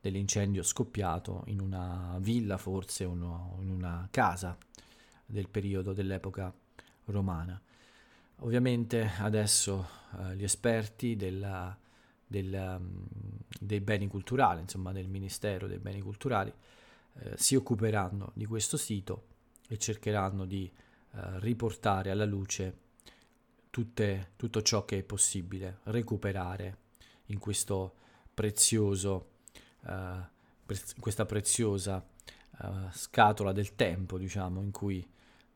dell'incendio 0.00 0.62
scoppiato 0.62 1.42
in 1.48 1.60
una 1.60 2.16
villa 2.18 2.56
forse 2.56 3.04
o 3.04 3.12
in 3.12 3.68
una 3.68 4.08
casa 4.10 4.56
del 5.26 5.50
periodo 5.50 5.92
dell'epoca 5.92 6.50
romana. 7.06 7.60
Ovviamente 8.36 9.10
adesso 9.18 9.86
eh, 10.18 10.34
gli 10.34 10.44
esperti 10.44 11.14
della, 11.14 11.76
del, 12.28 12.52
um, 12.52 13.06
dei 13.58 13.80
beni 13.80 14.06
culturali, 14.06 14.60
insomma 14.60 14.92
del 14.92 15.08
Ministero 15.08 15.66
dei 15.66 15.78
beni 15.78 16.00
culturali, 16.00 16.52
eh, 17.14 17.32
si 17.36 17.56
occuperanno 17.56 18.30
di 18.34 18.46
questo 18.46 18.76
sito 18.76 19.24
e 19.68 19.78
cercheranno 19.78 20.44
di 20.44 20.70
eh, 20.70 21.40
riportare 21.40 22.10
alla 22.10 22.24
luce 22.24 22.86
tutte, 23.70 24.32
tutto 24.36 24.62
ciò 24.62 24.84
che 24.84 24.98
è 24.98 25.02
possibile 25.02 25.80
recuperare 25.84 26.86
in 27.26 27.38
questo 27.38 27.94
prezioso, 28.32 29.30
uh, 29.80 30.20
pre- 30.64 30.80
questa 31.00 31.26
preziosa 31.26 32.02
uh, 32.62 32.90
scatola 32.92 33.52
del 33.52 33.74
tempo, 33.74 34.16
diciamo, 34.16 34.62
in 34.62 34.70
cui 34.70 35.06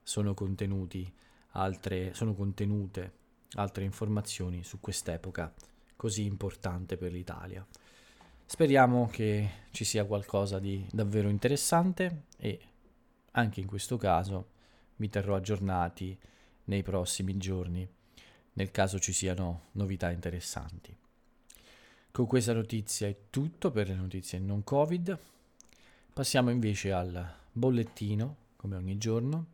sono 0.03 0.35
altre, 1.53 2.13
sono 2.13 2.35
contenute 2.35 3.13
altre 3.55 3.85
informazioni 3.85 4.63
su 4.65 4.81
quest'epoca 4.81 5.53
così 6.03 6.25
importante 6.25 6.97
per 6.97 7.13
l'Italia. 7.13 7.65
Speriamo 8.45 9.09
che 9.09 9.51
ci 9.71 9.85
sia 9.85 10.05
qualcosa 10.05 10.59
di 10.59 10.85
davvero 10.91 11.29
interessante 11.29 12.25
e 12.39 12.59
anche 13.31 13.61
in 13.61 13.69
questo 13.69 13.97
caso 13.99 14.49
mi 14.97 15.09
terrò 15.09 15.37
aggiornati 15.37 16.19
nei 16.65 16.83
prossimi 16.83 17.37
giorni 17.37 17.89
nel 18.55 18.73
caso 18.73 18.99
ci 18.99 19.13
siano 19.13 19.67
novità 19.75 20.11
interessanti. 20.11 20.93
Con 22.11 22.27
questa 22.27 22.53
notizia 22.53 23.07
è 23.07 23.17
tutto 23.31 23.71
per 23.71 23.87
le 23.87 23.95
notizie 23.95 24.41
non 24.41 24.65
Covid. 24.65 25.17
Passiamo 26.13 26.51
invece 26.51 26.91
al 26.91 27.33
bollettino, 27.53 28.37
come 28.57 28.75
ogni 28.75 28.99
giorno. 28.99 29.47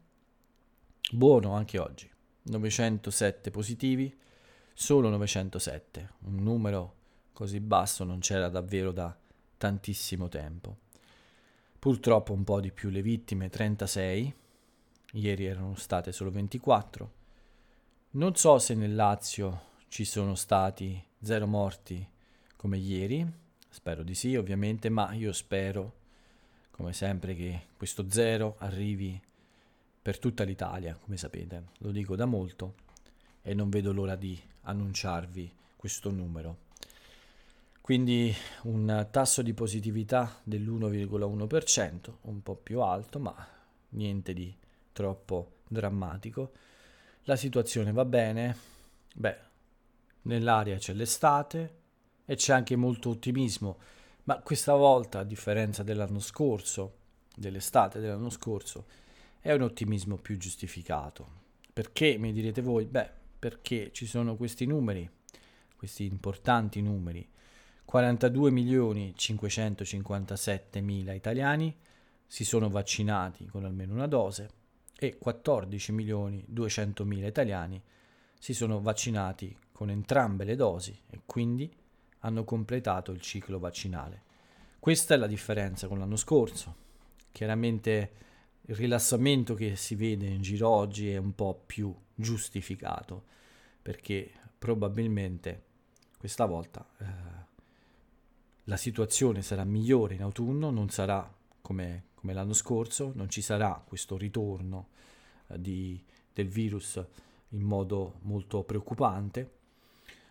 Buono 1.12 1.52
anche 1.52 1.78
oggi. 1.78 2.10
907 2.44 3.50
positivi, 3.50 4.16
solo 4.80 5.08
907. 5.08 6.10
Un 6.26 6.36
numero 6.36 6.94
così 7.32 7.58
basso 7.58 8.04
non 8.04 8.20
c'era 8.20 8.48
davvero 8.48 8.92
da 8.92 9.14
tantissimo 9.56 10.28
tempo. 10.28 10.76
Purtroppo 11.80 12.32
un 12.32 12.44
po' 12.44 12.60
di 12.60 12.70
più 12.70 12.88
le 12.88 13.02
vittime, 13.02 13.48
36. 13.48 14.32
Ieri 15.14 15.46
erano 15.46 15.74
state 15.74 16.12
solo 16.12 16.30
24. 16.30 17.12
Non 18.10 18.36
so 18.36 18.58
se 18.58 18.74
nel 18.74 18.94
Lazio 18.94 19.62
ci 19.88 20.04
sono 20.04 20.36
stati 20.36 21.04
zero 21.20 21.48
morti 21.48 22.08
come 22.54 22.78
ieri, 22.78 23.26
spero 23.68 24.04
di 24.04 24.14
sì 24.14 24.36
ovviamente, 24.36 24.88
ma 24.90 25.12
io 25.12 25.32
spero, 25.32 25.94
come 26.70 26.92
sempre, 26.92 27.34
che 27.34 27.66
questo 27.76 28.08
zero 28.08 28.54
arrivi 28.58 29.20
per 30.00 30.20
tutta 30.20 30.44
l'Italia, 30.44 30.94
come 30.94 31.16
sapete, 31.16 31.70
lo 31.78 31.90
dico 31.90 32.14
da 32.14 32.26
molto 32.26 32.86
e 33.48 33.54
non 33.54 33.70
vedo 33.70 33.94
l'ora 33.94 34.14
di 34.14 34.38
annunciarvi 34.64 35.50
questo 35.74 36.10
numero. 36.10 36.66
Quindi 37.80 38.30
un 38.64 39.08
tasso 39.10 39.40
di 39.40 39.54
positività 39.54 40.38
dell'1,1%, 40.44 42.12
un 42.20 42.42
po' 42.42 42.56
più 42.56 42.82
alto, 42.82 43.18
ma 43.18 43.34
niente 43.90 44.34
di 44.34 44.54
troppo 44.92 45.60
drammatico. 45.66 46.52
La 47.22 47.36
situazione 47.36 47.90
va 47.90 48.04
bene, 48.04 48.54
beh, 49.14 49.38
nell'aria 50.22 50.76
c'è 50.76 50.92
l'estate, 50.92 51.76
e 52.26 52.36
c'è 52.36 52.52
anche 52.52 52.76
molto 52.76 53.08
ottimismo, 53.08 53.78
ma 54.24 54.42
questa 54.42 54.74
volta, 54.74 55.20
a 55.20 55.24
differenza 55.24 55.82
dell'anno 55.82 56.20
scorso, 56.20 56.96
dell'estate 57.34 57.98
dell'anno 57.98 58.28
scorso, 58.28 58.84
è 59.40 59.52
un 59.52 59.62
ottimismo 59.62 60.16
più 60.16 60.36
giustificato. 60.36 61.46
Perché, 61.72 62.18
mi 62.18 62.34
direte 62.34 62.60
voi? 62.60 62.84
Beh, 62.84 63.16
perché 63.38 63.90
ci 63.92 64.06
sono 64.06 64.36
questi 64.36 64.66
numeri, 64.66 65.08
questi 65.76 66.04
importanti 66.04 66.82
numeri. 66.82 67.26
42 67.84 68.50
milioni 68.50 69.14
557 69.16 70.80
mila 70.80 71.12
italiani 71.12 71.74
si 72.26 72.44
sono 72.44 72.68
vaccinati 72.68 73.46
con 73.46 73.64
almeno 73.64 73.94
una 73.94 74.06
dose 74.06 74.50
e 74.98 75.16
14 75.16 75.92
milioni 75.92 76.44
200 76.46 77.04
mila 77.04 77.26
italiani 77.26 77.80
si 78.38 78.52
sono 78.52 78.80
vaccinati 78.80 79.56
con 79.72 79.90
entrambe 79.90 80.44
le 80.44 80.56
dosi 80.56 80.98
e 81.08 81.20
quindi 81.24 81.72
hanno 82.20 82.44
completato 82.44 83.12
il 83.12 83.20
ciclo 83.20 83.58
vaccinale. 83.58 84.22
Questa 84.78 85.14
è 85.14 85.16
la 85.16 85.26
differenza 85.26 85.86
con 85.88 85.98
l'anno 85.98 86.16
scorso. 86.16 86.74
Chiaramente 87.32 88.10
il 88.68 88.76
rilassamento 88.76 89.54
che 89.54 89.76
si 89.76 89.94
vede 89.94 90.26
in 90.26 90.42
giro 90.42 90.68
oggi 90.68 91.10
è 91.10 91.16
un 91.16 91.34
po' 91.34 91.62
più 91.64 91.94
giustificato 92.14 93.24
perché 93.80 94.30
probabilmente 94.58 95.62
questa 96.18 96.44
volta 96.44 96.86
eh, 96.98 97.04
la 98.64 98.76
situazione 98.76 99.40
sarà 99.40 99.64
migliore 99.64 100.14
in 100.14 100.22
autunno, 100.22 100.70
non 100.70 100.90
sarà 100.90 101.32
come, 101.62 102.08
come 102.14 102.34
l'anno 102.34 102.52
scorso, 102.52 103.12
non 103.14 103.30
ci 103.30 103.40
sarà 103.40 103.82
questo 103.86 104.18
ritorno 104.18 104.88
eh, 105.46 105.58
di, 105.58 106.04
del 106.34 106.48
virus 106.48 107.02
in 107.50 107.62
modo 107.62 108.18
molto 108.22 108.64
preoccupante. 108.64 109.52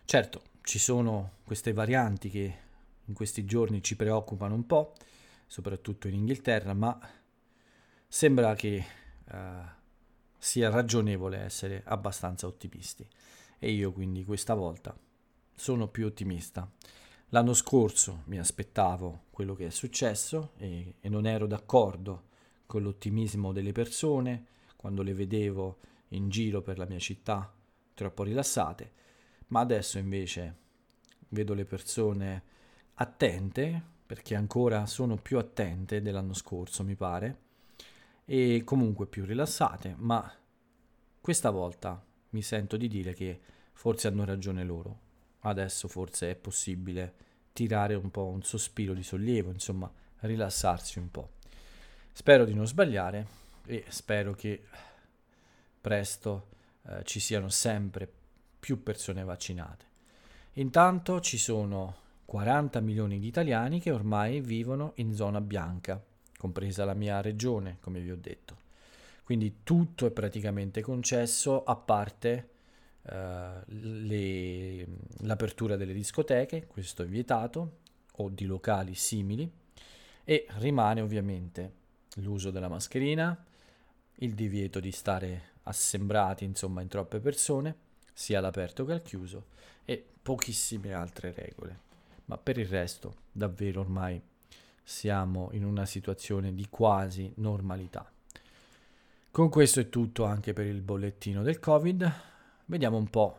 Certo, 0.04 0.42
ci 0.62 0.78
sono 0.78 1.38
queste 1.42 1.72
varianti 1.72 2.30
che 2.30 2.58
in 3.04 3.14
questi 3.14 3.44
giorni 3.44 3.82
ci 3.82 3.96
preoccupano 3.96 4.54
un 4.54 4.64
po', 4.64 4.94
soprattutto 5.46 6.06
in 6.06 6.14
Inghilterra, 6.14 6.74
ma 6.74 6.96
sembra 8.08 8.54
che 8.54 8.84
uh, 9.30 9.36
sia 10.36 10.70
ragionevole 10.70 11.38
essere 11.38 11.82
abbastanza 11.84 12.46
ottimisti. 12.46 13.06
E 13.58 13.70
io 13.70 13.92
quindi 13.92 14.24
questa 14.24 14.54
volta 14.54 14.96
sono 15.54 15.88
più 15.88 16.06
ottimista. 16.06 16.68
L'anno 17.30 17.52
scorso 17.52 18.22
mi 18.26 18.38
aspettavo 18.38 19.24
quello 19.30 19.54
che 19.54 19.66
è 19.66 19.70
successo 19.70 20.52
e, 20.56 20.94
e 21.00 21.08
non 21.08 21.26
ero 21.26 21.46
d'accordo 21.46 22.26
con 22.66 22.82
l'ottimismo 22.82 23.52
delle 23.52 23.72
persone 23.72 24.46
quando 24.76 25.02
le 25.02 25.12
vedevo 25.12 25.78
in 26.08 26.28
giro 26.28 26.62
per 26.62 26.78
la 26.78 26.86
mia 26.86 26.98
città 26.98 27.52
troppo 27.92 28.22
rilassate 28.22 28.92
ma 29.48 29.60
adesso 29.60 29.98
invece 29.98 30.56
vedo 31.28 31.54
le 31.54 31.64
persone 31.64 32.42
attente, 32.94 33.82
perché 34.04 34.34
ancora 34.34 34.86
sono 34.86 35.16
più 35.16 35.38
attente 35.38 36.00
dell'anno 36.02 36.34
scorso, 36.34 36.82
mi 36.82 36.94
pare, 36.94 37.36
e 38.30 38.60
comunque 38.62 39.06
più 39.06 39.24
rilassate, 39.24 39.94
ma 39.96 40.30
questa 41.18 41.48
volta 41.48 42.04
mi 42.30 42.42
sento 42.42 42.76
di 42.76 42.86
dire 42.86 43.14
che 43.14 43.40
forse 43.72 44.08
hanno 44.08 44.26
ragione 44.26 44.64
loro. 44.64 45.00
Adesso 45.40 45.88
forse 45.88 46.32
è 46.32 46.34
possibile 46.34 47.14
tirare 47.54 47.94
un 47.94 48.10
po' 48.10 48.26
un 48.26 48.42
sospiro 48.42 48.92
di 48.92 49.02
sollievo, 49.02 49.50
insomma, 49.50 49.90
rilassarsi 50.20 50.98
un 50.98 51.10
po'. 51.10 51.30
Spero 52.12 52.44
di 52.44 52.52
non 52.52 52.66
sbagliare 52.66 53.26
e 53.64 53.86
spero 53.88 54.34
che 54.34 54.62
presto 55.80 56.48
eh, 56.82 57.04
ci 57.04 57.20
siano 57.20 57.48
sempre 57.48 58.12
più 58.60 58.82
persone 58.82 59.24
vaccinate. 59.24 59.86
Intanto 60.54 61.22
ci 61.22 61.38
sono 61.38 61.96
40 62.26 62.80
milioni 62.80 63.18
di 63.18 63.26
italiani 63.26 63.80
che 63.80 63.90
ormai 63.90 64.42
vivono 64.42 64.92
in 64.96 65.14
zona 65.14 65.40
bianca, 65.40 65.98
compresa 66.38 66.86
la 66.86 66.94
mia 66.94 67.20
regione, 67.20 67.76
come 67.80 68.00
vi 68.00 68.10
ho 68.10 68.16
detto. 68.16 68.56
Quindi 69.24 69.58
tutto 69.62 70.06
è 70.06 70.10
praticamente 70.10 70.80
concesso 70.80 71.64
a 71.64 71.76
parte 71.76 72.48
uh, 73.02 73.10
le, 73.66 74.86
l'apertura 75.18 75.76
delle 75.76 75.92
discoteche, 75.92 76.66
questo 76.66 77.02
è 77.02 77.06
vietato, 77.06 77.80
o 78.12 78.30
di 78.30 78.46
locali 78.46 78.94
simili, 78.94 79.50
e 80.24 80.46
rimane 80.56 81.02
ovviamente 81.02 81.72
l'uso 82.16 82.50
della 82.50 82.68
mascherina, 82.68 83.44
il 84.20 84.34
divieto 84.34 84.80
di 84.80 84.92
stare 84.92 85.56
assembrati 85.64 86.44
insomma 86.44 86.80
in 86.80 86.88
troppe 86.88 87.20
persone, 87.20 87.76
sia 88.14 88.38
all'aperto 88.38 88.84
che 88.84 88.92
al 88.92 89.02
chiuso, 89.02 89.48
e 89.84 90.02
pochissime 90.22 90.92
altre 90.92 91.32
regole. 91.32 91.80
Ma 92.26 92.38
per 92.38 92.58
il 92.58 92.66
resto, 92.66 93.14
davvero 93.30 93.80
ormai 93.80 94.20
siamo 94.88 95.50
in 95.52 95.66
una 95.66 95.84
situazione 95.84 96.54
di 96.54 96.66
quasi 96.70 97.30
normalità. 97.36 98.10
Con 99.30 99.50
questo 99.50 99.80
è 99.80 99.90
tutto 99.90 100.24
anche 100.24 100.54
per 100.54 100.64
il 100.64 100.80
bollettino 100.80 101.42
del 101.42 101.58
Covid. 101.58 102.10
Vediamo 102.64 102.96
un 102.96 103.10
po' 103.10 103.38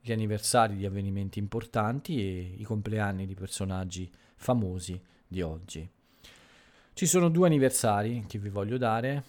gli 0.00 0.12
anniversari 0.12 0.76
di 0.76 0.86
avvenimenti 0.86 1.40
importanti 1.40 2.20
e 2.20 2.54
i 2.56 2.62
compleanni 2.62 3.26
di 3.26 3.34
personaggi 3.34 4.08
famosi 4.36 5.02
di 5.26 5.42
oggi. 5.42 5.90
Ci 6.92 7.06
sono 7.06 7.30
due 7.30 7.48
anniversari 7.48 8.24
che 8.28 8.38
vi 8.38 8.48
voglio 8.48 8.78
dare. 8.78 9.24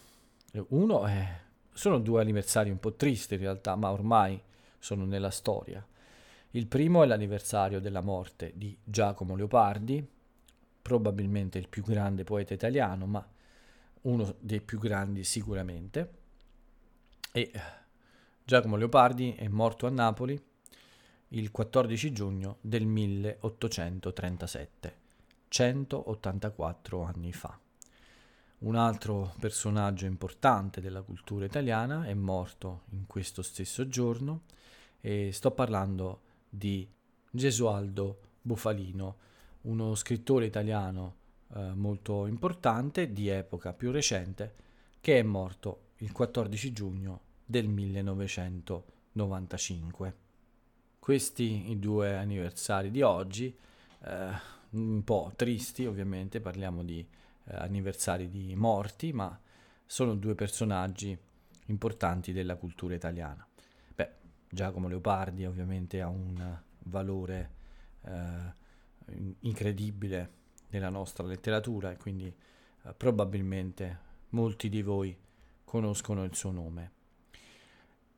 Uno 0.68 1.08
è 1.08 1.40
sono 1.74 1.98
due 1.98 2.22
anniversari 2.22 2.70
un 2.70 2.80
po' 2.80 2.94
tristi 2.94 3.34
in 3.34 3.40
realtà, 3.40 3.76
ma 3.76 3.92
ormai 3.92 4.40
sono 4.78 5.06
nella 5.06 5.32
storia. 5.32 5.84
Il 6.52 6.68
primo 6.68 7.02
è 7.02 7.08
l'anniversario 7.08 7.82
della 7.82 8.02
morte 8.02 8.54
di 8.56 8.78
Giacomo 8.84 9.36
Leopardi, 9.36 10.14
probabilmente 10.86 11.58
il 11.58 11.68
più 11.68 11.82
grande 11.82 12.24
poeta 12.24 12.54
italiano, 12.54 13.08
ma 13.08 13.28
uno 14.02 14.36
dei 14.40 14.62
più 14.62 14.78
grandi 14.78 15.24
sicuramente. 15.24 16.14
E 17.32 17.52
Giacomo 18.44 18.76
Leopardi 18.76 19.34
è 19.34 19.48
morto 19.48 19.88
a 19.88 19.90
Napoli 19.90 20.40
il 21.30 21.50
14 21.50 22.12
giugno 22.12 22.58
del 22.62 22.86
1837, 22.86 24.98
184 25.48 27.02
anni 27.02 27.34
fa. 27.34 27.60
Un 28.60 28.76
altro 28.76 29.34
personaggio 29.40 30.06
importante 30.06 30.82
della 30.82 31.02
cultura 31.02 31.46
italiana 31.46 32.06
è 32.06 32.14
morto 32.14 32.84
in 32.92 33.08
questo 33.08 33.42
stesso 33.42 33.88
giorno 33.88 34.44
e 35.02 35.32
sto 35.32 35.50
parlando 35.50 36.22
di 36.48 36.88
Gesualdo 37.32 38.20
Bufalino, 38.40 39.34
uno 39.66 39.96
scrittore 39.96 40.46
italiano 40.46 41.16
eh, 41.54 41.74
molto 41.74 42.26
importante 42.26 43.12
di 43.12 43.28
epoca 43.28 43.74
più 43.74 43.92
recente 43.92 44.64
che 45.00 45.20
è 45.20 45.24
morto 45.24 45.92
il 45.98 46.12
14 46.12 46.72
giugno 46.72 47.22
del 47.46 47.68
1995. 47.68 50.16
Questi 50.98 51.70
i 51.70 51.78
due 51.80 52.16
anniversari 52.16 52.90
di 52.90 53.04
oggi, 53.04 53.56
eh, 54.04 54.30
un 54.72 55.04
po' 55.04 55.32
tristi 55.36 55.86
ovviamente, 55.86 56.42
parliamo 56.42 56.84
di 56.84 56.98
eh, 57.00 57.08
anniversari 57.56 58.28
di 58.30 58.56
morti, 58.56 59.14
ma 59.14 59.40
sono 59.86 60.16
due 60.16 60.34
personaggi 60.34 61.16
importanti 61.68 62.34
della 62.34 62.56
cultura 62.56 62.96
italiana. 62.96 63.48
Beh, 63.94 64.10
Giacomo 64.50 64.88
Leopardi 64.88 65.46
ovviamente 65.46 66.02
ha 66.02 66.08
un 66.08 66.58
valore 66.86 67.52
eh, 68.02 68.64
incredibile 69.42 70.32
nella 70.70 70.90
nostra 70.90 71.26
letteratura 71.26 71.92
e 71.92 71.98
quindi 71.98 72.28
eh, 72.28 72.94
probabilmente 72.96 74.00
molti 74.30 74.70
di 74.70 74.82
voi 74.82 75.16
conoscono 75.64 76.24
il 76.24 76.36
suo 76.36 76.52
nome. 76.52 76.92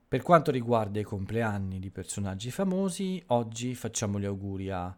Per 0.08 0.22
quanto 0.22 0.52
riguarda 0.52 1.00
i 1.00 1.04
compleanni 1.04 1.80
di 1.80 1.90
personaggi 1.90 2.50
famosi, 2.50 3.22
oggi 3.28 3.76
facciamo 3.76 4.20
gli 4.20 4.26
auguri 4.26 4.70
a 4.70 4.98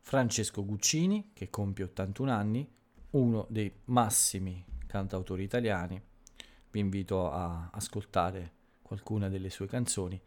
Francesco 0.00 0.64
Guccini, 0.66 1.30
che 1.32 1.48
compie 1.48 1.84
81 1.84 2.30
anni, 2.30 2.68
uno 3.10 3.46
dei 3.48 3.72
massimi 3.86 4.62
cantautori 4.86 5.44
italiani. 5.44 6.00
Vi 6.70 6.78
invito 6.78 7.30
a 7.30 7.70
ascoltare 7.72 8.52
qualcuna 8.82 9.30
delle 9.30 9.48
sue 9.48 9.66
canzoni, 9.66 10.20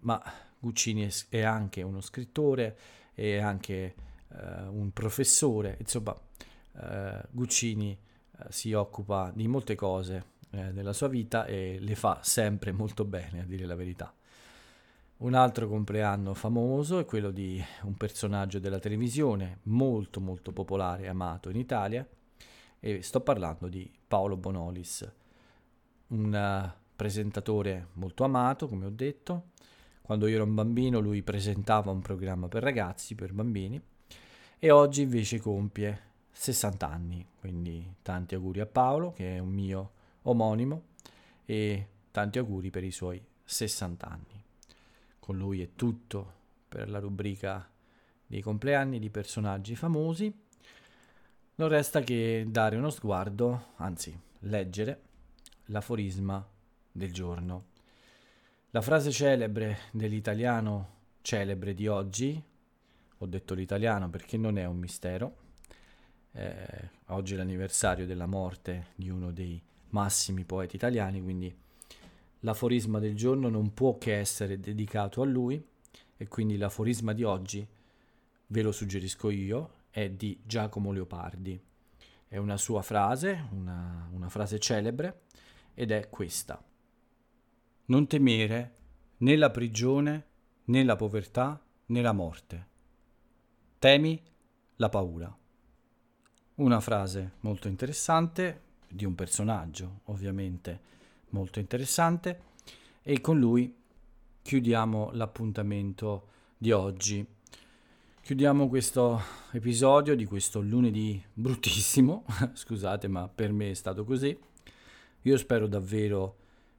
ma 0.00 0.20
Guccini 0.58 1.08
è 1.28 1.42
anche 1.42 1.82
uno 1.82 2.00
scrittore, 2.00 2.76
è 3.14 3.36
anche 3.36 3.94
eh, 4.32 4.62
un 4.68 4.92
professore, 4.92 5.76
insomma 5.80 6.16
eh, 6.76 7.22
Guccini 7.30 7.90
eh, 7.92 8.44
si 8.48 8.72
occupa 8.72 9.32
di 9.34 9.48
molte 9.48 9.74
cose 9.74 10.24
eh, 10.50 10.72
della 10.72 10.92
sua 10.92 11.08
vita 11.08 11.44
e 11.44 11.78
le 11.80 11.94
fa 11.94 12.20
sempre 12.22 12.72
molto 12.72 13.04
bene, 13.04 13.40
a 13.40 13.44
dire 13.44 13.66
la 13.66 13.74
verità. 13.74 14.12
Un 15.18 15.34
altro 15.34 15.68
compleanno 15.68 16.32
famoso 16.32 16.98
è 16.98 17.04
quello 17.04 17.30
di 17.30 17.62
un 17.82 17.94
personaggio 17.96 18.58
della 18.58 18.78
televisione 18.78 19.58
molto 19.64 20.18
molto 20.20 20.50
popolare 20.50 21.02
e 21.02 21.08
amato 21.08 21.50
in 21.50 21.56
Italia 21.56 22.06
e 22.78 23.02
sto 23.02 23.20
parlando 23.20 23.68
di 23.68 23.90
Paolo 24.08 24.38
Bonolis, 24.38 25.12
un 26.08 26.72
presentatore 26.96 27.88
molto 27.94 28.24
amato, 28.24 28.66
come 28.66 28.86
ho 28.86 28.90
detto. 28.90 29.48
Quando 30.00 30.26
io 30.26 30.36
ero 30.36 30.44
un 30.44 30.54
bambino 30.54 31.00
lui 31.00 31.22
presentava 31.22 31.90
un 31.90 32.00
programma 32.00 32.48
per 32.48 32.62
ragazzi, 32.62 33.14
per 33.14 33.34
bambini 33.34 33.80
e 34.62 34.70
oggi 34.70 35.00
invece 35.00 35.40
compie 35.40 36.08
60 36.32 36.86
anni, 36.86 37.26
quindi 37.40 37.94
tanti 38.02 38.34
auguri 38.34 38.60
a 38.60 38.66
Paolo 38.66 39.10
che 39.12 39.36
è 39.36 39.38
un 39.38 39.48
mio 39.48 39.92
omonimo 40.22 40.82
e 41.46 41.88
tanti 42.10 42.38
auguri 42.38 42.68
per 42.68 42.84
i 42.84 42.90
suoi 42.90 43.24
60 43.42 44.06
anni. 44.06 44.44
Con 45.18 45.38
lui 45.38 45.62
è 45.62 45.70
tutto 45.74 46.32
per 46.68 46.90
la 46.90 46.98
rubrica 46.98 47.66
dei 48.26 48.42
compleanni 48.42 48.98
di 48.98 49.08
personaggi 49.08 49.74
famosi. 49.74 50.30
Non 51.54 51.68
resta 51.68 52.00
che 52.00 52.44
dare 52.46 52.76
uno 52.76 52.90
sguardo, 52.90 53.68
anzi 53.76 54.14
leggere, 54.40 55.00
l'aforisma 55.66 56.46
del 56.92 57.14
giorno. 57.14 57.64
La 58.72 58.82
frase 58.82 59.10
celebre 59.10 59.78
dell'italiano 59.90 60.98
celebre 61.22 61.72
di 61.72 61.86
oggi, 61.86 62.42
ho 63.22 63.26
detto 63.26 63.54
l'italiano 63.54 64.08
perché 64.08 64.38
non 64.38 64.56
è 64.56 64.64
un 64.64 64.78
mistero, 64.78 65.36
eh, 66.32 66.90
oggi 67.08 67.34
è 67.34 67.36
l'anniversario 67.36 68.06
della 68.06 68.26
morte 68.26 68.88
di 68.94 69.10
uno 69.10 69.30
dei 69.30 69.60
massimi 69.90 70.44
poeti 70.44 70.76
italiani, 70.76 71.22
quindi 71.22 71.54
l'aforisma 72.40 72.98
del 72.98 73.14
giorno 73.14 73.50
non 73.50 73.74
può 73.74 73.98
che 73.98 74.16
essere 74.16 74.58
dedicato 74.58 75.20
a 75.20 75.26
lui 75.26 75.62
e 76.16 76.28
quindi 76.28 76.56
l'aforisma 76.56 77.12
di 77.12 77.22
oggi, 77.22 77.66
ve 78.46 78.62
lo 78.62 78.72
suggerisco 78.72 79.28
io, 79.28 79.70
è 79.90 80.08
di 80.08 80.40
Giacomo 80.42 80.90
Leopardi. 80.90 81.60
È 82.26 82.36
una 82.38 82.56
sua 82.56 82.80
frase, 82.80 83.48
una, 83.52 84.08
una 84.12 84.28
frase 84.30 84.58
celebre, 84.58 85.22
ed 85.74 85.90
è 85.90 86.08
questa. 86.08 86.62
Non 87.86 88.06
temere 88.06 88.74
né 89.18 89.36
la 89.36 89.50
prigione, 89.50 90.26
né 90.64 90.84
la 90.84 90.96
povertà, 90.96 91.60
né 91.86 92.00
la 92.00 92.12
morte. 92.12 92.68
Temi 93.80 94.22
la 94.76 94.90
paura. 94.90 95.34
Una 96.56 96.80
frase 96.80 97.36
molto 97.40 97.66
interessante, 97.66 98.60
di 98.86 99.06
un 99.06 99.14
personaggio 99.14 100.00
ovviamente 100.04 100.80
molto 101.30 101.60
interessante 101.60 102.42
e 103.00 103.22
con 103.22 103.38
lui 103.38 103.74
chiudiamo 104.42 105.12
l'appuntamento 105.14 106.28
di 106.58 106.72
oggi. 106.72 107.26
Chiudiamo 108.20 108.68
questo 108.68 109.18
episodio 109.52 110.14
di 110.14 110.26
questo 110.26 110.60
lunedì 110.60 111.24
bruttissimo, 111.32 112.26
scusate 112.52 113.08
ma 113.08 113.28
per 113.28 113.50
me 113.50 113.70
è 113.70 113.74
stato 113.74 114.04
così. 114.04 114.38
Io 115.22 115.36
spero 115.38 115.66
davvero 115.66 116.36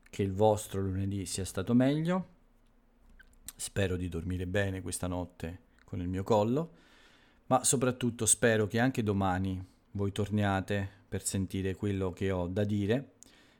che 0.07 0.21
il 0.21 0.33
vostro 0.33 0.79
lunedì 0.81 1.25
sia 1.25 1.45
stato 1.45 1.73
meglio. 1.73 2.27
Spero 3.55 3.95
di 3.95 4.07
dormire 4.07 4.45
bene 4.45 4.83
questa 4.83 5.07
notte 5.07 5.61
con 5.83 5.99
il 5.99 6.07
mio 6.07 6.21
collo, 6.21 6.89
ma 7.51 7.65
soprattutto 7.65 8.25
spero 8.25 8.65
che 8.65 8.79
anche 8.79 9.03
domani 9.03 9.61
voi 9.91 10.13
torniate 10.13 10.89
per 11.09 11.25
sentire 11.25 11.75
quello 11.75 12.13
che 12.13 12.31
ho 12.31 12.47
da 12.47 12.63
dire 12.63 13.15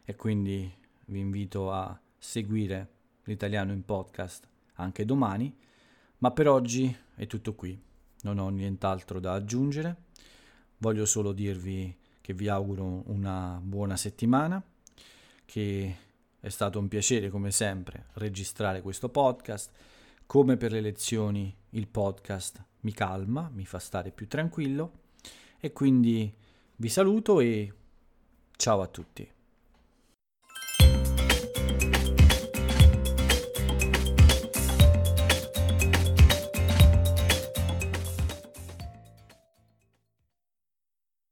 e 0.05 0.15
quindi 0.15 0.73
vi 1.07 1.19
invito 1.19 1.73
a 1.73 1.99
seguire 2.17 2.87
l'italiano 3.25 3.73
in 3.73 3.83
podcast 3.83 4.47
anche 4.75 5.03
domani, 5.03 5.53
ma 6.19 6.31
per 6.31 6.47
oggi 6.47 6.95
è 7.15 7.27
tutto 7.27 7.53
qui, 7.53 7.77
non 8.21 8.39
ho 8.39 8.47
nient'altro 8.47 9.19
da 9.19 9.33
aggiungere, 9.33 10.03
voglio 10.77 11.05
solo 11.05 11.33
dirvi 11.33 11.93
che 12.21 12.33
vi 12.33 12.47
auguro 12.47 13.03
una 13.07 13.59
buona 13.61 13.97
settimana, 13.97 14.63
che 15.43 15.95
è 16.39 16.47
stato 16.47 16.79
un 16.79 16.87
piacere 16.87 17.29
come 17.29 17.51
sempre 17.51 18.05
registrare 18.13 18.81
questo 18.81 19.09
podcast, 19.09 19.69
come 20.25 20.55
per 20.55 20.71
le 20.71 20.79
lezioni 20.79 21.53
il 21.71 21.87
podcast 21.87 22.63
mi 22.81 22.93
calma, 22.93 23.49
mi 23.53 23.65
fa 23.65 23.79
stare 23.79 24.11
più 24.11 24.27
tranquillo 24.27 24.99
e 25.59 25.71
quindi 25.71 26.33
vi 26.75 26.89
saluto 26.89 27.39
e 27.39 27.73
ciao 28.55 28.81
a 28.81 28.87
tutti. 28.87 29.29